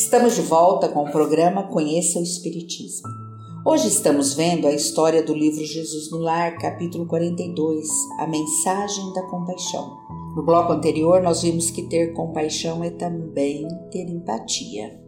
Estamos 0.00 0.36
de 0.36 0.42
volta 0.42 0.88
com 0.88 1.02
o 1.02 1.10
programa 1.10 1.64
Conheça 1.64 2.20
o 2.20 2.22
Espiritismo. 2.22 3.08
Hoje 3.66 3.88
estamos 3.88 4.32
vendo 4.32 4.68
a 4.68 4.72
história 4.72 5.24
do 5.24 5.34
livro 5.34 5.64
Jesus 5.64 6.08
no 6.12 6.18
Lar, 6.18 6.56
capítulo 6.56 7.04
42, 7.04 7.88
A 8.20 8.26
Mensagem 8.28 9.12
da 9.12 9.24
Compaixão. 9.24 9.98
No 10.36 10.44
bloco 10.44 10.72
anterior, 10.72 11.20
nós 11.20 11.42
vimos 11.42 11.72
que 11.72 11.82
ter 11.82 12.12
compaixão 12.12 12.84
é 12.84 12.90
também 12.90 13.66
ter 13.90 14.08
empatia. 14.08 15.02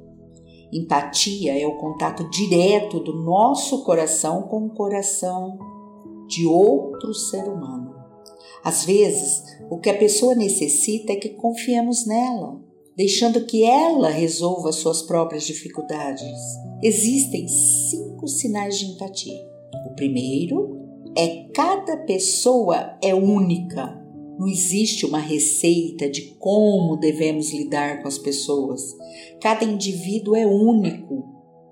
Empatia 0.72 1.56
é 1.56 1.64
o 1.64 1.78
contato 1.78 2.28
direto 2.28 2.98
do 2.98 3.14
nosso 3.14 3.84
coração 3.84 4.42
com 4.42 4.66
o 4.66 4.70
coração 4.70 5.56
de 6.26 6.44
outro 6.48 7.14
ser 7.14 7.44
humano. 7.44 7.94
Às 8.64 8.84
vezes, 8.84 9.44
o 9.70 9.78
que 9.78 9.88
a 9.88 9.96
pessoa 9.96 10.34
necessita 10.34 11.12
é 11.12 11.16
que 11.16 11.28
confiemos 11.28 12.04
nela, 12.04 12.69
deixando 13.00 13.46
que 13.46 13.64
ela 13.64 14.10
resolva 14.10 14.70
suas 14.72 15.00
próprias 15.00 15.44
dificuldades. 15.44 16.38
Existem 16.82 17.48
cinco 17.48 18.28
sinais 18.28 18.78
de 18.78 18.84
empatia. 18.84 19.42
O 19.90 19.94
primeiro 19.94 20.78
é 21.16 21.46
cada 21.54 21.96
pessoa 21.96 22.98
é 23.02 23.14
única 23.14 23.98
não 24.38 24.48
existe 24.48 25.04
uma 25.04 25.18
receita 25.18 26.08
de 26.08 26.34
como 26.38 26.96
devemos 26.96 27.52
lidar 27.52 28.00
com 28.00 28.08
as 28.08 28.16
pessoas. 28.16 28.82
Cada 29.38 29.66
indivíduo 29.66 30.34
é 30.34 30.46
único 30.46 31.24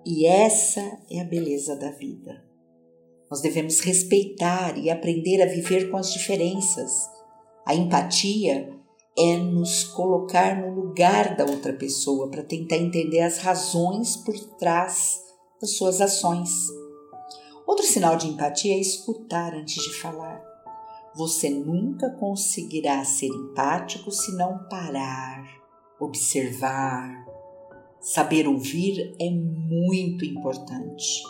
e 0.07 0.27
essa 0.27 0.99
é 1.11 1.21
a 1.21 1.25
beleza 1.25 1.75
da 1.77 1.91
vida. 1.91 2.45
Nós 3.31 3.41
devemos 3.41 3.81
respeitar 3.81 4.77
e 4.79 4.91
aprender 4.91 5.41
a 5.41 5.47
viver 5.47 5.91
com 5.91 5.97
as 5.97 6.13
diferenças. 6.13 6.93
A 7.67 7.75
empatia 7.75 8.78
é 9.19 9.37
nos 9.37 9.83
colocar 9.83 10.57
no 10.57 10.73
lugar 10.73 11.37
da 11.37 11.45
outra 11.45 11.73
pessoa 11.73 12.31
para 12.31 12.45
tentar 12.45 12.77
entender 12.77 13.21
as 13.21 13.39
razões 13.39 14.17
por 14.17 14.39
trás 14.57 15.21
das 15.61 15.77
suas 15.77 16.01
ações. 16.01 16.51
Outro 17.67 17.85
sinal 17.85 18.17
de 18.17 18.29
empatia 18.29 18.75
é 18.75 18.79
escutar 18.79 19.55
antes 19.55 19.83
de 19.83 19.95
falar. 20.01 20.41
Você 21.17 21.51
nunca 21.51 22.11
conseguirá 22.11 23.05
ser 23.05 23.27
empático 23.27 24.11
se 24.13 24.37
não 24.37 24.69
parar, 24.69 25.45
observar. 25.99 27.27
Saber 28.01 28.47
ouvir 28.47 29.17
é 29.21 29.29
muito 29.29 30.25
importante. 30.25 31.23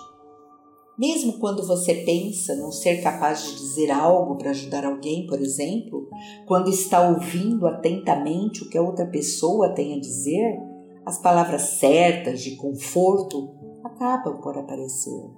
Mesmo 0.98 1.38
quando 1.38 1.64
você 1.64 1.94
pensa 1.94 2.56
não 2.56 2.72
ser 2.72 3.00
capaz 3.02 3.44
de 3.44 3.54
dizer 3.56 3.90
algo 3.90 4.36
para 4.36 4.50
ajudar 4.50 4.84
alguém, 4.84 5.26
por 5.26 5.40
exemplo, 5.40 6.08
quando 6.46 6.68
está 6.68 7.08
ouvindo 7.08 7.66
atentamente 7.68 8.64
o 8.64 8.68
que 8.68 8.76
a 8.76 8.82
outra 8.82 9.06
pessoa 9.06 9.74
tem 9.74 9.94
a 9.94 10.00
dizer, 10.00 10.58
as 11.06 11.18
palavras 11.18 11.62
certas 11.78 12.40
de 12.40 12.56
conforto 12.56 13.48
acabam 13.84 14.40
por 14.40 14.58
aparecer. 14.58 15.30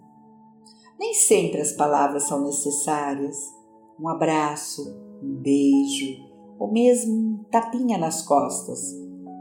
Nem 0.98 1.12
sempre 1.12 1.60
as 1.60 1.72
palavras 1.72 2.24
são 2.24 2.42
necessárias 2.42 3.36
um 4.00 4.08
abraço, 4.08 4.96
um 5.22 5.42
beijo 5.42 6.16
ou 6.58 6.72
mesmo 6.72 7.12
um 7.12 7.44
tapinha 7.50 7.98
nas 7.98 8.22
costas, 8.22 8.80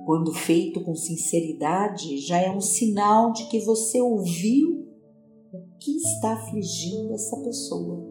quando 0.05 0.33
feito 0.33 0.83
com 0.83 0.95
sinceridade, 0.95 2.17
já 2.17 2.37
é 2.39 2.49
um 2.49 2.61
sinal 2.61 3.31
de 3.31 3.47
que 3.47 3.59
você 3.59 4.01
ouviu 4.01 4.78
que 5.79 5.91
está 5.97 6.33
afligindo 6.33 7.13
essa 7.13 7.37
pessoa. 7.37 8.03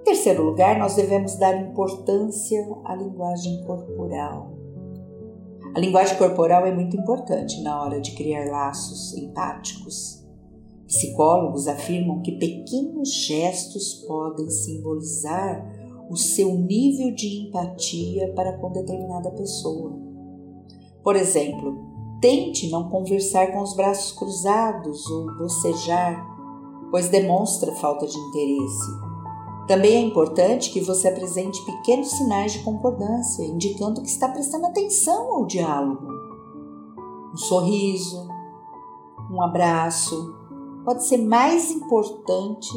Em 0.00 0.04
terceiro 0.04 0.42
lugar, 0.42 0.78
nós 0.78 0.96
devemos 0.96 1.36
dar 1.36 1.54
importância 1.54 2.66
à 2.84 2.94
linguagem 2.94 3.62
corporal. 3.64 4.52
A 5.74 5.80
linguagem 5.80 6.16
corporal 6.16 6.66
é 6.66 6.74
muito 6.74 6.96
importante 6.96 7.60
na 7.62 7.82
hora 7.82 8.00
de 8.00 8.12
criar 8.12 8.50
laços 8.50 9.14
empáticos. 9.16 10.26
Psicólogos 10.86 11.68
afirmam 11.68 12.22
que 12.22 12.32
pequenos 12.32 13.12
gestos 13.12 13.94
podem 14.06 14.48
simbolizar 14.48 15.64
o 16.08 16.16
seu 16.16 16.54
nível 16.54 17.14
de 17.14 17.42
empatia 17.42 18.32
para 18.32 18.56
com 18.58 18.72
determinada 18.72 19.30
pessoa. 19.32 19.92
Por 21.04 21.14
exemplo, 21.14 21.76
tente 22.20 22.70
não 22.70 22.88
conversar 22.88 23.52
com 23.52 23.60
os 23.60 23.76
braços 23.76 24.12
cruzados 24.12 25.06
ou 25.10 25.36
bocejar, 25.36 26.26
pois 26.90 27.08
demonstra 27.08 27.72
falta 27.76 28.06
de 28.06 28.16
interesse. 28.16 29.08
Também 29.66 29.96
é 29.96 30.00
importante 30.00 30.70
que 30.70 30.80
você 30.80 31.08
apresente 31.08 31.62
pequenos 31.64 32.10
sinais 32.10 32.52
de 32.52 32.60
concordância, 32.60 33.44
indicando 33.44 34.00
que 34.00 34.08
está 34.08 34.28
prestando 34.28 34.66
atenção 34.66 35.34
ao 35.34 35.46
diálogo. 35.46 36.06
Um 37.34 37.36
sorriso, 37.36 38.28
um 39.30 39.42
abraço 39.42 40.38
pode 40.88 41.04
ser 41.04 41.18
mais 41.18 41.70
importante 41.70 42.72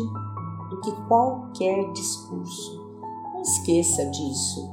do 0.69 0.82
que 0.82 0.91
qualquer 1.08 1.93
discurso. 1.93 2.86
Não 3.34 3.41
esqueça 3.41 4.06
disso. 4.08 4.69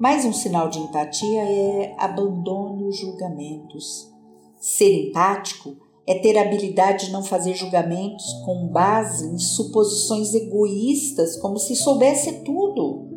Mais 0.00 0.24
um 0.24 0.32
sinal 0.32 0.70
de 0.70 0.78
empatia 0.78 1.42
é 1.42 1.94
abandone 1.98 2.84
os 2.84 2.98
julgamentos. 2.98 4.10
Ser 4.58 5.08
empático 5.08 5.76
é 6.06 6.14
ter 6.14 6.36
a 6.36 6.42
habilidade 6.42 7.06
de 7.06 7.12
não 7.12 7.22
fazer 7.22 7.54
julgamentos 7.54 8.24
com 8.44 8.68
base 8.68 9.26
em 9.26 9.38
suposições 9.38 10.34
egoístas, 10.34 11.36
como 11.36 11.58
se 11.58 11.76
soubesse 11.76 12.44
tudo. 12.44 13.08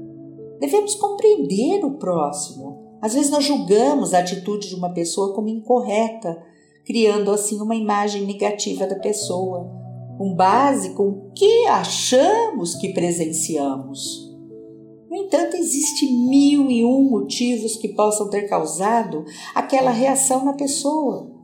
Devemos 0.60 0.96
compreender 0.96 1.84
o 1.84 1.98
próximo. 1.98 2.98
Às 3.02 3.14
vezes 3.14 3.32
nós 3.32 3.44
julgamos 3.44 4.14
a 4.14 4.20
atitude 4.20 4.70
de 4.70 4.76
uma 4.76 4.94
pessoa 4.94 5.34
como 5.34 5.50
incorreta, 5.50 6.42
criando 6.86 7.32
assim 7.32 7.60
uma 7.60 7.76
imagem 7.76 8.26
negativa 8.26 8.86
da 8.86 8.96
pessoa, 8.96 9.70
com 10.18 10.34
base 10.36 10.92
com 10.92 11.10
o 11.10 11.32
que 11.34 11.66
achamos 11.66 12.76
que 12.76 12.94
presenciamos. 12.94 14.32
No 15.10 15.18
entanto, 15.18 15.56
existe 15.56 16.06
mil 16.06 16.70
e 16.70 16.84
um 16.84 17.10
motivos 17.10 17.76
que 17.78 17.90
possam 17.90 18.30
ter 18.30 18.44
causado 18.44 19.24
aquela 19.54 19.92
reação 19.92 20.44
na 20.46 20.54
pessoa. 20.54 21.35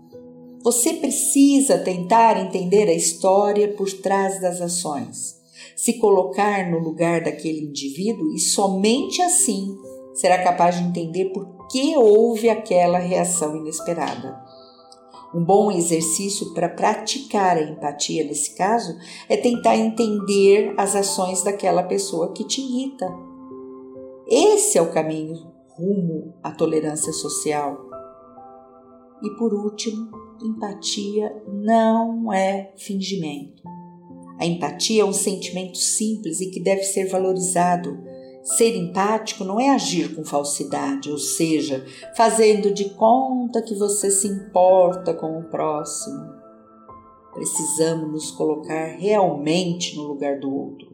Você 0.63 0.93
precisa 0.93 1.79
tentar 1.79 2.37
entender 2.37 2.87
a 2.87 2.93
história 2.93 3.73
por 3.73 3.91
trás 3.93 4.39
das 4.39 4.61
ações, 4.61 5.41
se 5.75 5.93
colocar 5.93 6.69
no 6.69 6.77
lugar 6.77 7.23
daquele 7.23 7.65
indivíduo 7.65 8.31
e 8.35 8.39
somente 8.39 9.21
assim 9.23 9.75
será 10.13 10.43
capaz 10.43 10.77
de 10.77 10.83
entender 10.83 11.31
por 11.33 11.67
que 11.67 11.97
houve 11.97 12.47
aquela 12.47 12.99
reação 12.99 13.55
inesperada. 13.55 14.39
Um 15.33 15.43
bom 15.43 15.71
exercício 15.71 16.53
para 16.53 16.69
praticar 16.69 17.57
a 17.57 17.63
empatia 17.63 18.23
nesse 18.23 18.53
caso 18.55 18.95
é 19.27 19.37
tentar 19.37 19.77
entender 19.77 20.75
as 20.77 20.95
ações 20.95 21.41
daquela 21.41 21.81
pessoa 21.81 22.33
que 22.33 22.43
te 22.43 22.61
irrita. 22.61 23.07
Esse 24.27 24.77
é 24.77 24.81
o 24.81 24.91
caminho 24.91 25.51
rumo 25.69 26.35
à 26.43 26.51
tolerância 26.51 27.13
social. 27.13 27.79
E 29.23 29.29
por 29.37 29.53
último, 29.53 30.20
empatia 30.45 31.35
não 31.47 32.31
é 32.31 32.73
fingimento. 32.77 33.61
A 34.39 34.45
empatia 34.45 35.03
é 35.03 35.05
um 35.05 35.13
sentimento 35.13 35.77
simples 35.77 36.41
e 36.41 36.49
que 36.49 36.59
deve 36.59 36.83
ser 36.83 37.07
valorizado. 37.07 37.97
Ser 38.43 38.75
empático 38.75 39.43
não 39.43 39.59
é 39.59 39.69
agir 39.69 40.15
com 40.15 40.25
falsidade, 40.25 41.11
ou 41.11 41.17
seja, 41.17 41.85
fazendo 42.17 42.73
de 42.73 42.89
conta 42.95 43.61
que 43.61 43.75
você 43.75 44.09
se 44.09 44.27
importa 44.27 45.13
com 45.13 45.37
o 45.37 45.43
próximo. 45.43 46.41
Precisamos 47.33 48.11
nos 48.11 48.31
colocar 48.31 48.95
realmente 48.97 49.95
no 49.95 50.03
lugar 50.03 50.39
do 50.39 50.51
outro. 50.51 50.91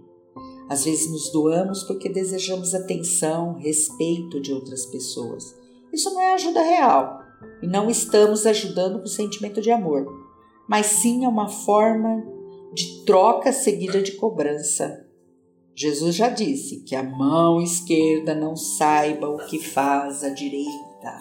Às 0.69 0.83
vezes 0.83 1.09
nos 1.09 1.31
doamos 1.31 1.83
porque 1.83 2.09
desejamos 2.09 2.75
atenção, 2.75 3.53
respeito 3.53 4.41
de 4.41 4.53
outras 4.53 4.85
pessoas. 4.85 5.55
Isso 5.93 6.13
não 6.13 6.19
é 6.19 6.33
ajuda 6.33 6.61
real, 6.61 7.16
e 7.61 7.67
não 7.67 7.89
estamos 7.89 8.45
ajudando 8.45 8.99
com 8.99 9.05
o 9.05 9.09
sentimento 9.09 9.61
de 9.61 9.71
amor, 9.71 10.05
mas 10.67 10.87
sim 10.87 11.25
é 11.25 11.27
uma 11.27 11.47
forma 11.47 12.23
de 12.73 13.03
troca 13.05 13.51
seguida 13.51 14.01
de 14.01 14.13
cobrança. 14.13 15.05
Jesus 15.75 16.15
já 16.15 16.29
disse 16.29 16.83
que 16.83 16.95
a 16.95 17.03
mão 17.03 17.61
esquerda 17.61 18.33
não 18.33 18.55
saiba 18.55 19.29
o 19.29 19.37
que 19.45 19.59
faz 19.59 20.23
a 20.23 20.29
direita. 20.29 21.17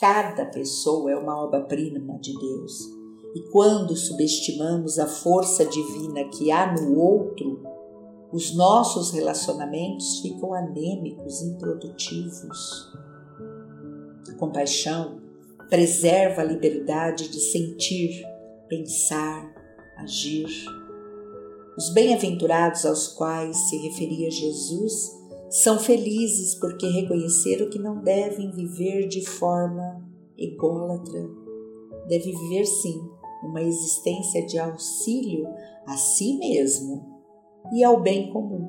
Cada 0.00 0.44
pessoa 0.46 1.10
é 1.10 1.16
uma 1.16 1.42
obra-prima 1.42 2.18
de 2.18 2.32
Deus. 2.38 2.96
E 3.34 3.50
quando 3.52 3.96
subestimamos 3.96 4.98
a 4.98 5.06
força 5.06 5.64
divina 5.64 6.24
que 6.30 6.50
há 6.50 6.72
no 6.72 6.98
outro, 6.98 7.62
os 8.32 8.54
nossos 8.54 9.12
relacionamentos 9.12 10.20
ficam 10.20 10.52
anêmicos, 10.52 11.42
improdutivos 11.42 13.05
compaixão 14.36 15.20
preserva 15.68 16.42
a 16.42 16.44
liberdade 16.44 17.28
de 17.28 17.40
sentir, 17.40 18.24
pensar, 18.68 19.52
agir. 19.98 20.46
Os 21.76 21.92
bem-aventurados 21.92 22.86
aos 22.86 23.08
quais 23.08 23.56
se 23.68 23.76
referia 23.78 24.30
Jesus 24.30 25.10
são 25.50 25.78
felizes 25.78 26.54
porque 26.54 26.86
reconheceram 26.86 27.68
que 27.68 27.78
não 27.78 28.02
devem 28.02 28.50
viver 28.50 29.08
de 29.08 29.24
forma 29.24 30.02
ególatra. 30.36 31.28
Deve 32.08 32.32
viver 32.32 32.64
sim 32.64 33.00
uma 33.42 33.62
existência 33.62 34.44
de 34.46 34.58
auxílio 34.58 35.46
a 35.86 35.96
si 35.96 36.38
mesmo 36.38 37.16
e 37.72 37.84
ao 37.84 38.00
bem 38.00 38.32
comum. 38.32 38.68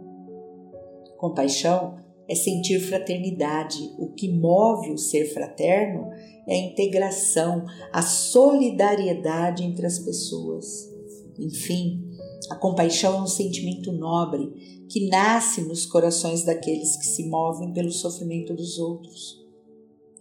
Compaixão 1.17 2.06
é 2.27 2.35
sentir 2.35 2.79
fraternidade. 2.79 3.93
O 3.97 4.09
que 4.09 4.29
move 4.29 4.91
o 4.91 4.97
ser 4.97 5.33
fraterno 5.33 6.09
é 6.47 6.55
a 6.55 6.65
integração, 6.65 7.65
a 7.91 8.01
solidariedade 8.01 9.63
entre 9.63 9.85
as 9.85 9.99
pessoas. 9.99 10.91
Enfim, 11.39 12.07
a 12.49 12.55
compaixão 12.55 13.17
é 13.17 13.21
um 13.21 13.27
sentimento 13.27 13.91
nobre 13.91 14.85
que 14.89 15.07
nasce 15.07 15.61
nos 15.61 15.85
corações 15.85 16.43
daqueles 16.43 16.95
que 16.97 17.05
se 17.05 17.27
movem 17.27 17.73
pelo 17.73 17.91
sofrimento 17.91 18.53
dos 18.53 18.79
outros. 18.79 19.45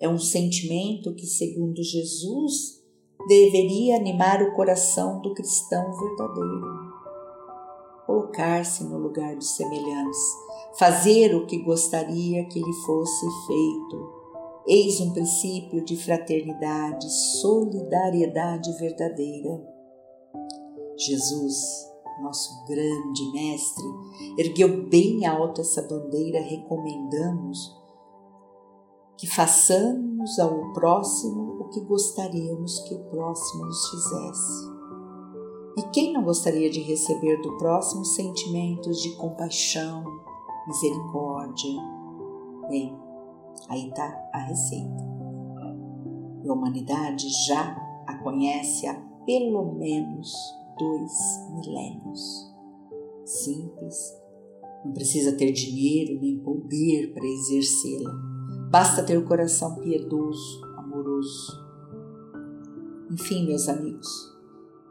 É 0.01 0.09
um 0.09 0.19
sentimento 0.19 1.15
que, 1.15 1.27
segundo 1.27 1.83
Jesus, 1.83 2.83
deveria 3.29 3.97
animar 3.97 4.43
o 4.43 4.55
coração 4.55 5.21
do 5.23 5.33
cristão 5.35 5.85
verdadeiro. 5.97 6.87
Colocar-se 8.07 8.85
no 8.85 8.99
lugar 8.99 9.35
dos 9.35 9.57
semelhantes 9.57 10.46
fazer 10.79 11.35
o 11.35 11.47
que 11.47 11.63
gostaria 11.63 12.45
que 12.47 12.59
lhe 12.59 12.73
fosse 12.85 13.27
feito. 13.47 14.17
Eis 14.67 15.01
um 15.01 15.13
princípio 15.13 15.85
de 15.85 15.97
fraternidade, 15.97 17.09
solidariedade 17.41 18.73
verdadeira. 18.79 19.63
Jesus, 20.99 21.87
nosso 22.21 22.65
grande 22.67 23.33
mestre, 23.33 23.85
ergueu 24.39 24.89
bem 24.89 25.25
alto 25.25 25.61
essa 25.61 25.83
bandeira, 25.83 26.41
recomendamos 26.41 27.75
que 29.17 29.27
façamos 29.27 30.39
ao 30.39 30.73
próximo 30.73 31.61
o 31.61 31.69
que 31.71 31.81
gostaríamos 31.81 32.81
que 32.81 32.95
o 32.95 33.05
próximo 33.05 33.65
nos 33.65 33.89
fizesse. 33.89 34.77
E 35.79 35.83
quem 35.93 36.13
não 36.13 36.25
gostaria 36.25 36.71
de 36.71 36.81
receber 36.81 37.41
do 37.41 37.57
próximo 37.57 38.05
sentimentos 38.05 39.01
de 39.01 39.15
compaixão, 39.17 40.05
misericórdia. 40.67 41.81
Bem, 42.69 42.97
aí 43.69 43.89
está 43.89 44.05
a 44.33 44.39
receita. 44.39 45.05
E 46.45 46.49
a 46.49 46.53
humanidade 46.53 47.29
já 47.47 47.77
a 48.07 48.19
conhece 48.23 48.87
há 48.87 48.95
pelo 49.25 49.75
menos 49.75 50.33
dois 50.79 51.13
milênios. 51.53 52.55
Simples, 53.25 54.17
não 54.85 54.93
precisa 54.93 55.37
ter 55.37 55.51
dinheiro 55.53 56.21
nem 56.21 56.39
poder 56.39 57.13
para 57.13 57.27
exercê-la. 57.27 58.13
Basta 58.71 59.03
ter 59.03 59.19
o 59.19 59.25
coração 59.25 59.77
piedoso, 59.81 60.65
amoroso. 60.77 61.67
Enfim, 63.11 63.47
meus 63.47 63.69
amigos, 63.69 64.36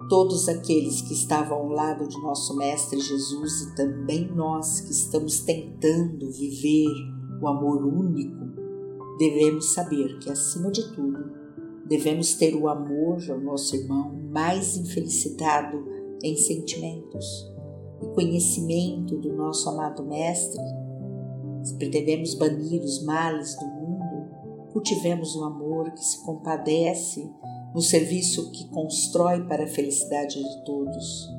todos 0.09 0.47
aqueles 0.47 1.01
que 1.01 1.13
estavam 1.13 1.57
ao 1.57 1.69
lado 1.69 2.07
de 2.07 2.19
nosso 2.21 2.55
Mestre 2.55 2.99
Jesus 2.99 3.61
e 3.61 3.75
também 3.75 4.29
nós 4.33 4.81
que 4.81 4.91
estamos 4.91 5.39
tentando 5.39 6.31
viver 6.31 6.89
o 7.41 7.47
amor 7.47 7.85
único, 7.85 8.45
devemos 9.17 9.73
saber 9.73 10.19
que, 10.19 10.29
acima 10.29 10.71
de 10.71 10.91
tudo, 10.93 11.31
devemos 11.85 12.35
ter 12.35 12.55
o 12.55 12.67
amor 12.67 13.19
ao 13.29 13.39
nosso 13.39 13.75
irmão 13.75 14.13
mais 14.29 14.77
infelicitado 14.77 15.85
em 16.23 16.35
sentimentos 16.35 17.51
e 18.01 18.07
conhecimento 18.13 19.17
do 19.17 19.33
nosso 19.33 19.69
amado 19.69 20.03
Mestre. 20.03 20.61
Se 21.63 21.75
pretendemos 21.75 22.35
banir 22.35 22.81
os 22.81 23.03
males 23.03 23.55
do 23.57 23.65
mundo, 23.65 23.85
Cultivemos 24.75 25.37
o 25.37 25.45
amor 25.45 25.89
que 25.91 26.03
se 26.03 26.21
compadece 26.25 27.31
no 27.75 27.81
serviço 27.81 28.51
que 28.51 28.69
constrói 28.69 29.45
para 29.47 29.65
a 29.65 29.67
felicidade 29.67 30.41
de 30.41 30.63
todos. 30.63 31.29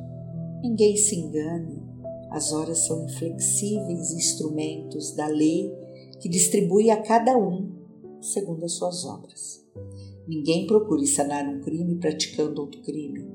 Ninguém 0.62 0.94
se 0.94 1.16
engane, 1.16 1.83
as 2.31 2.53
horas 2.53 2.81
são 2.81 3.07
inflexíveis 3.07 4.12
instrumentos 4.12 5.16
da 5.16 5.27
lei 5.29 5.72
que 6.20 6.29
distribui 6.29 6.90
a 6.90 7.01
cada 7.01 7.38
um 7.38 7.72
segundo 8.20 8.66
as 8.66 8.72
suas 8.72 9.07
obras. 9.07 9.64
Ninguém 10.29 10.66
procure 10.66 11.07
sanar 11.07 11.49
um 11.49 11.62
crime 11.62 11.94
praticando 11.94 12.61
outro 12.61 12.83
crime, 12.83 13.27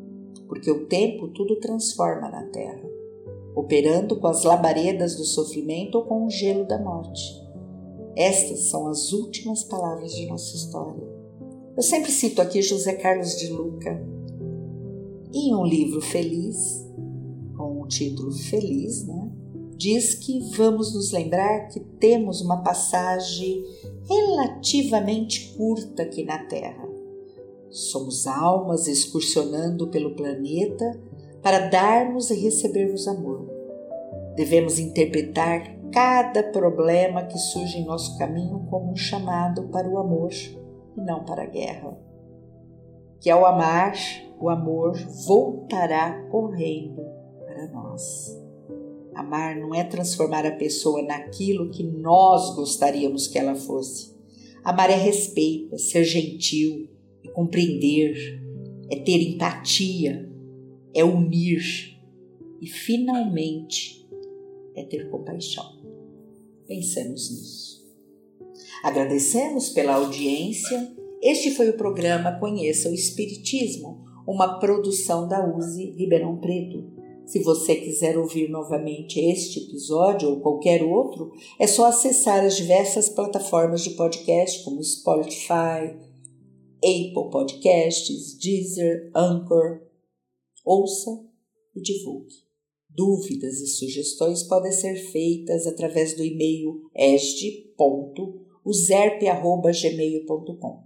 porque 0.48 0.70
o 0.70 0.86
tempo 0.86 1.30
tudo 1.30 1.56
transforma 1.56 2.30
na 2.30 2.44
terra, 2.50 2.88
operando 3.56 4.20
com 4.20 4.28
as 4.28 4.44
labaredas 4.44 5.16
do 5.16 5.24
sofrimento 5.24 5.98
ou 5.98 6.06
com 6.06 6.28
o 6.28 6.30
gelo 6.30 6.68
da 6.68 6.78
morte. 6.78 7.42
Estas 8.16 8.70
são 8.70 8.86
as 8.88 9.12
últimas 9.12 9.64
palavras 9.64 10.14
de 10.14 10.28
nossa 10.28 10.56
história. 10.56 11.11
Eu 11.76 11.82
sempre 11.82 12.12
cito 12.12 12.42
aqui 12.42 12.62
José 12.62 12.94
Carlos 12.94 13.38
de 13.38 13.48
Luca. 13.48 14.06
Em 15.34 15.56
um 15.56 15.66
livro 15.66 16.02
feliz, 16.02 16.86
com 17.56 17.82
o 17.82 17.88
título 17.88 18.34
Feliz, 18.34 19.08
né? 19.08 19.32
diz 19.78 20.14
que 20.14 20.40
vamos 20.58 20.94
nos 20.94 21.12
lembrar 21.14 21.70
que 21.70 21.80
temos 21.80 22.42
uma 22.42 22.62
passagem 22.62 23.64
relativamente 24.06 25.54
curta 25.56 26.04
aqui 26.04 26.26
na 26.26 26.40
Terra. 26.40 26.90
Somos 27.70 28.28
almas 28.28 28.88
excursionando 28.88 29.88
pelo 29.88 30.14
planeta 30.14 31.00
para 31.42 31.70
darmos 31.70 32.30
e 32.32 32.36
recebermos 32.36 33.08
amor. 33.08 33.50
Devemos 34.36 34.78
interpretar 34.78 35.74
cada 35.90 36.44
problema 36.44 37.24
que 37.24 37.38
surge 37.38 37.78
em 37.78 37.86
nosso 37.86 38.18
caminho 38.18 38.68
como 38.70 38.92
um 38.92 38.96
chamado 38.96 39.64
para 39.70 39.88
o 39.88 39.98
amor 39.98 40.32
e 40.98 41.02
não 41.02 41.24
para 41.24 41.44
a 41.44 41.48
guerra. 41.48 41.98
Que 43.20 43.30
ao 43.30 43.46
amar, 43.46 43.94
o 44.40 44.50
amor 44.50 44.98
voltará 45.26 46.28
correndo 46.30 47.04
para 47.46 47.68
nós. 47.68 48.40
Amar 49.14 49.56
não 49.58 49.76
é 49.76 49.84
transformar 49.84 50.46
a 50.46 50.56
pessoa 50.56 51.04
naquilo 51.04 51.70
que 51.70 51.84
nós 51.84 52.56
gostaríamos 52.56 53.28
que 53.28 53.38
ela 53.38 53.56
fosse. 53.56 54.16
Amar 54.64 54.90
é 54.90 54.96
respeito, 54.96 55.76
é 55.76 55.78
ser 55.78 56.04
gentil, 56.04 56.90
é 57.24 57.30
compreender, 57.30 58.42
é 58.90 58.96
ter 58.96 59.22
empatia, 59.22 60.30
é 60.94 61.04
unir 61.04 61.98
e, 62.62 62.68
finalmente, 62.68 64.08
é 64.76 64.84
ter 64.84 65.10
compaixão. 65.10 65.78
Pensemos 66.68 67.30
nisso. 67.30 67.71
Agradecemos 68.84 69.70
pela 69.70 69.96
audiência. 69.96 70.92
Este 71.22 71.52
foi 71.52 71.70
o 71.70 71.78
programa 71.78 72.40
Conheça 72.40 72.90
o 72.90 72.94
Espiritismo, 72.94 74.04
uma 74.28 74.60
produção 74.60 75.28
da 75.28 75.56
USE 75.56 75.92
Ribeirão 75.92 76.38
Preto. 76.38 76.84
Se 77.28 77.44
você 77.44 77.76
quiser 77.76 78.18
ouvir 78.18 78.50
novamente 78.50 79.20
este 79.20 79.60
episódio 79.60 80.30
ou 80.30 80.42
qualquer 80.42 80.82
outro, 80.82 81.32
é 81.60 81.68
só 81.68 81.86
acessar 81.86 82.44
as 82.44 82.58
diversas 82.58 83.08
plataformas 83.08 83.84
de 83.84 83.92
podcast 83.92 84.64
como 84.64 84.84
Spotify, 84.84 85.96
Apple 86.78 87.30
Podcasts, 87.32 88.36
Deezer, 88.40 89.12
Anchor. 89.16 89.82
Ouça 90.66 91.24
e 91.76 91.82
divulgue. 91.82 92.34
Dúvidas 92.90 93.62
e 93.62 93.68
sugestões 93.68 94.42
podem 94.42 94.72
ser 94.72 94.96
feitas 94.96 95.68
através 95.68 96.16
do 96.16 96.24
e-mail 96.24 96.90
este.userp.gmail.com. 98.66 100.84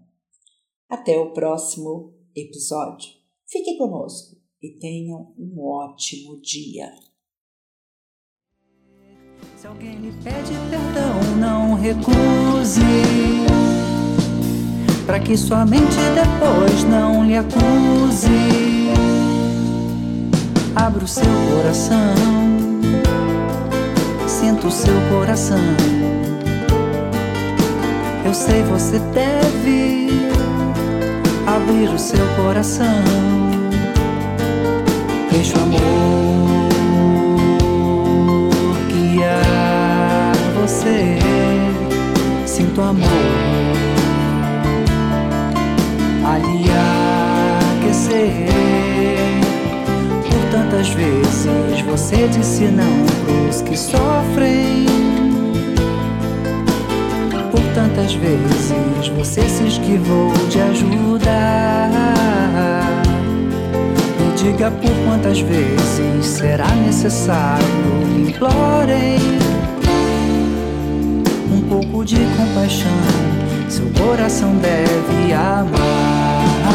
Até 0.90 1.18
o 1.18 1.32
próximo 1.34 2.14
episódio. 2.36 3.10
Fique 3.48 3.78
conosco 3.78 4.36
e 4.62 4.78
tenham 4.80 5.34
um 5.38 5.62
ótimo 5.62 6.42
dia. 6.42 6.92
Se 9.58 9.68
alguém 9.68 9.96
lhe 9.96 10.12
pede 10.24 10.54
perdão, 10.70 11.22
não 11.40 11.76
recuse. 11.76 12.82
Para 15.06 15.20
que 15.20 15.38
sua 15.38 15.64
mente 15.66 15.98
depois 16.16 16.84
não 16.90 17.26
lhe 17.26 17.36
acuse 17.36 18.86
Abra 20.76 21.06
o 21.06 21.08
seu 21.08 21.24
coração, 21.24 22.16
sinta 24.28 24.68
o 24.68 24.72
seu 24.72 24.94
coração. 25.10 25.58
Sei 28.36 28.63
você 28.63 29.00
deve 29.00 30.10
abrir 31.48 31.88
o 31.88 31.98
seu 31.98 32.28
coração. 32.36 33.02
Deixa 35.32 35.58
o 35.58 35.62
amor 35.62 35.80
guiar 38.89 40.36
você. 40.62 41.17
Sinto 42.45 42.82
amor 42.82 43.08
ali 46.26 46.65
aquecer 47.80 48.56
tantas 50.52 50.89
vezes 50.89 51.82
você 51.88 52.28
disse 52.28 52.65
não 52.65 53.06
pros 53.26 53.62
que 53.62 53.78
sofrem. 53.78 55.25
Por 57.86 57.89
tantas 57.89 58.15
vezes 58.15 59.08
você 59.15 59.48
se 59.48 59.67
esquivou 59.67 60.34
de 60.50 60.60
ajudar. 60.60 61.91
Me 64.19 64.36
diga 64.36 64.71
por 64.71 64.91
quantas 65.06 65.39
vezes 65.39 66.26
será 66.26 66.67
necessário. 66.67 67.65
Implorem 68.28 69.19
um 71.52 71.62
pouco 71.69 72.04
de 72.04 72.17
compaixão. 72.36 72.89
Seu 73.69 73.86
coração 74.04 74.56
deve 74.56 75.32
amar. 75.34 76.75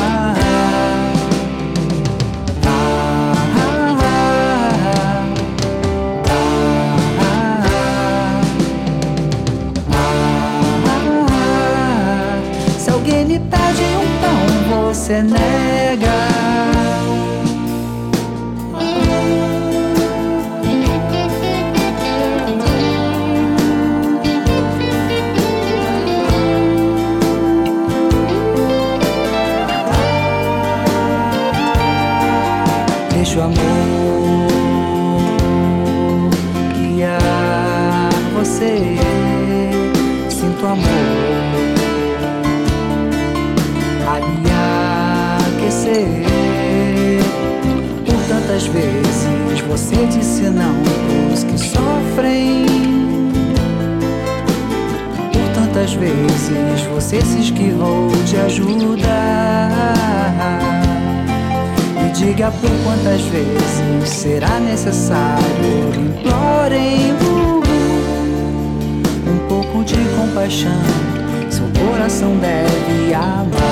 De 70.49 70.65
compaixão. 70.65 70.73
Seu 71.51 71.67
coração 71.85 72.37
deve 72.39 73.15
amar. 73.15 73.71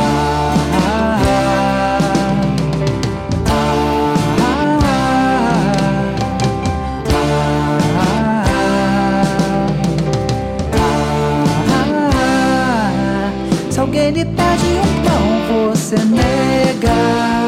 ele 13.95 14.25
pede 14.25 14.65
um 14.65 15.03
pão, 15.03 15.73
você 15.73 15.97
nega. 15.97 17.48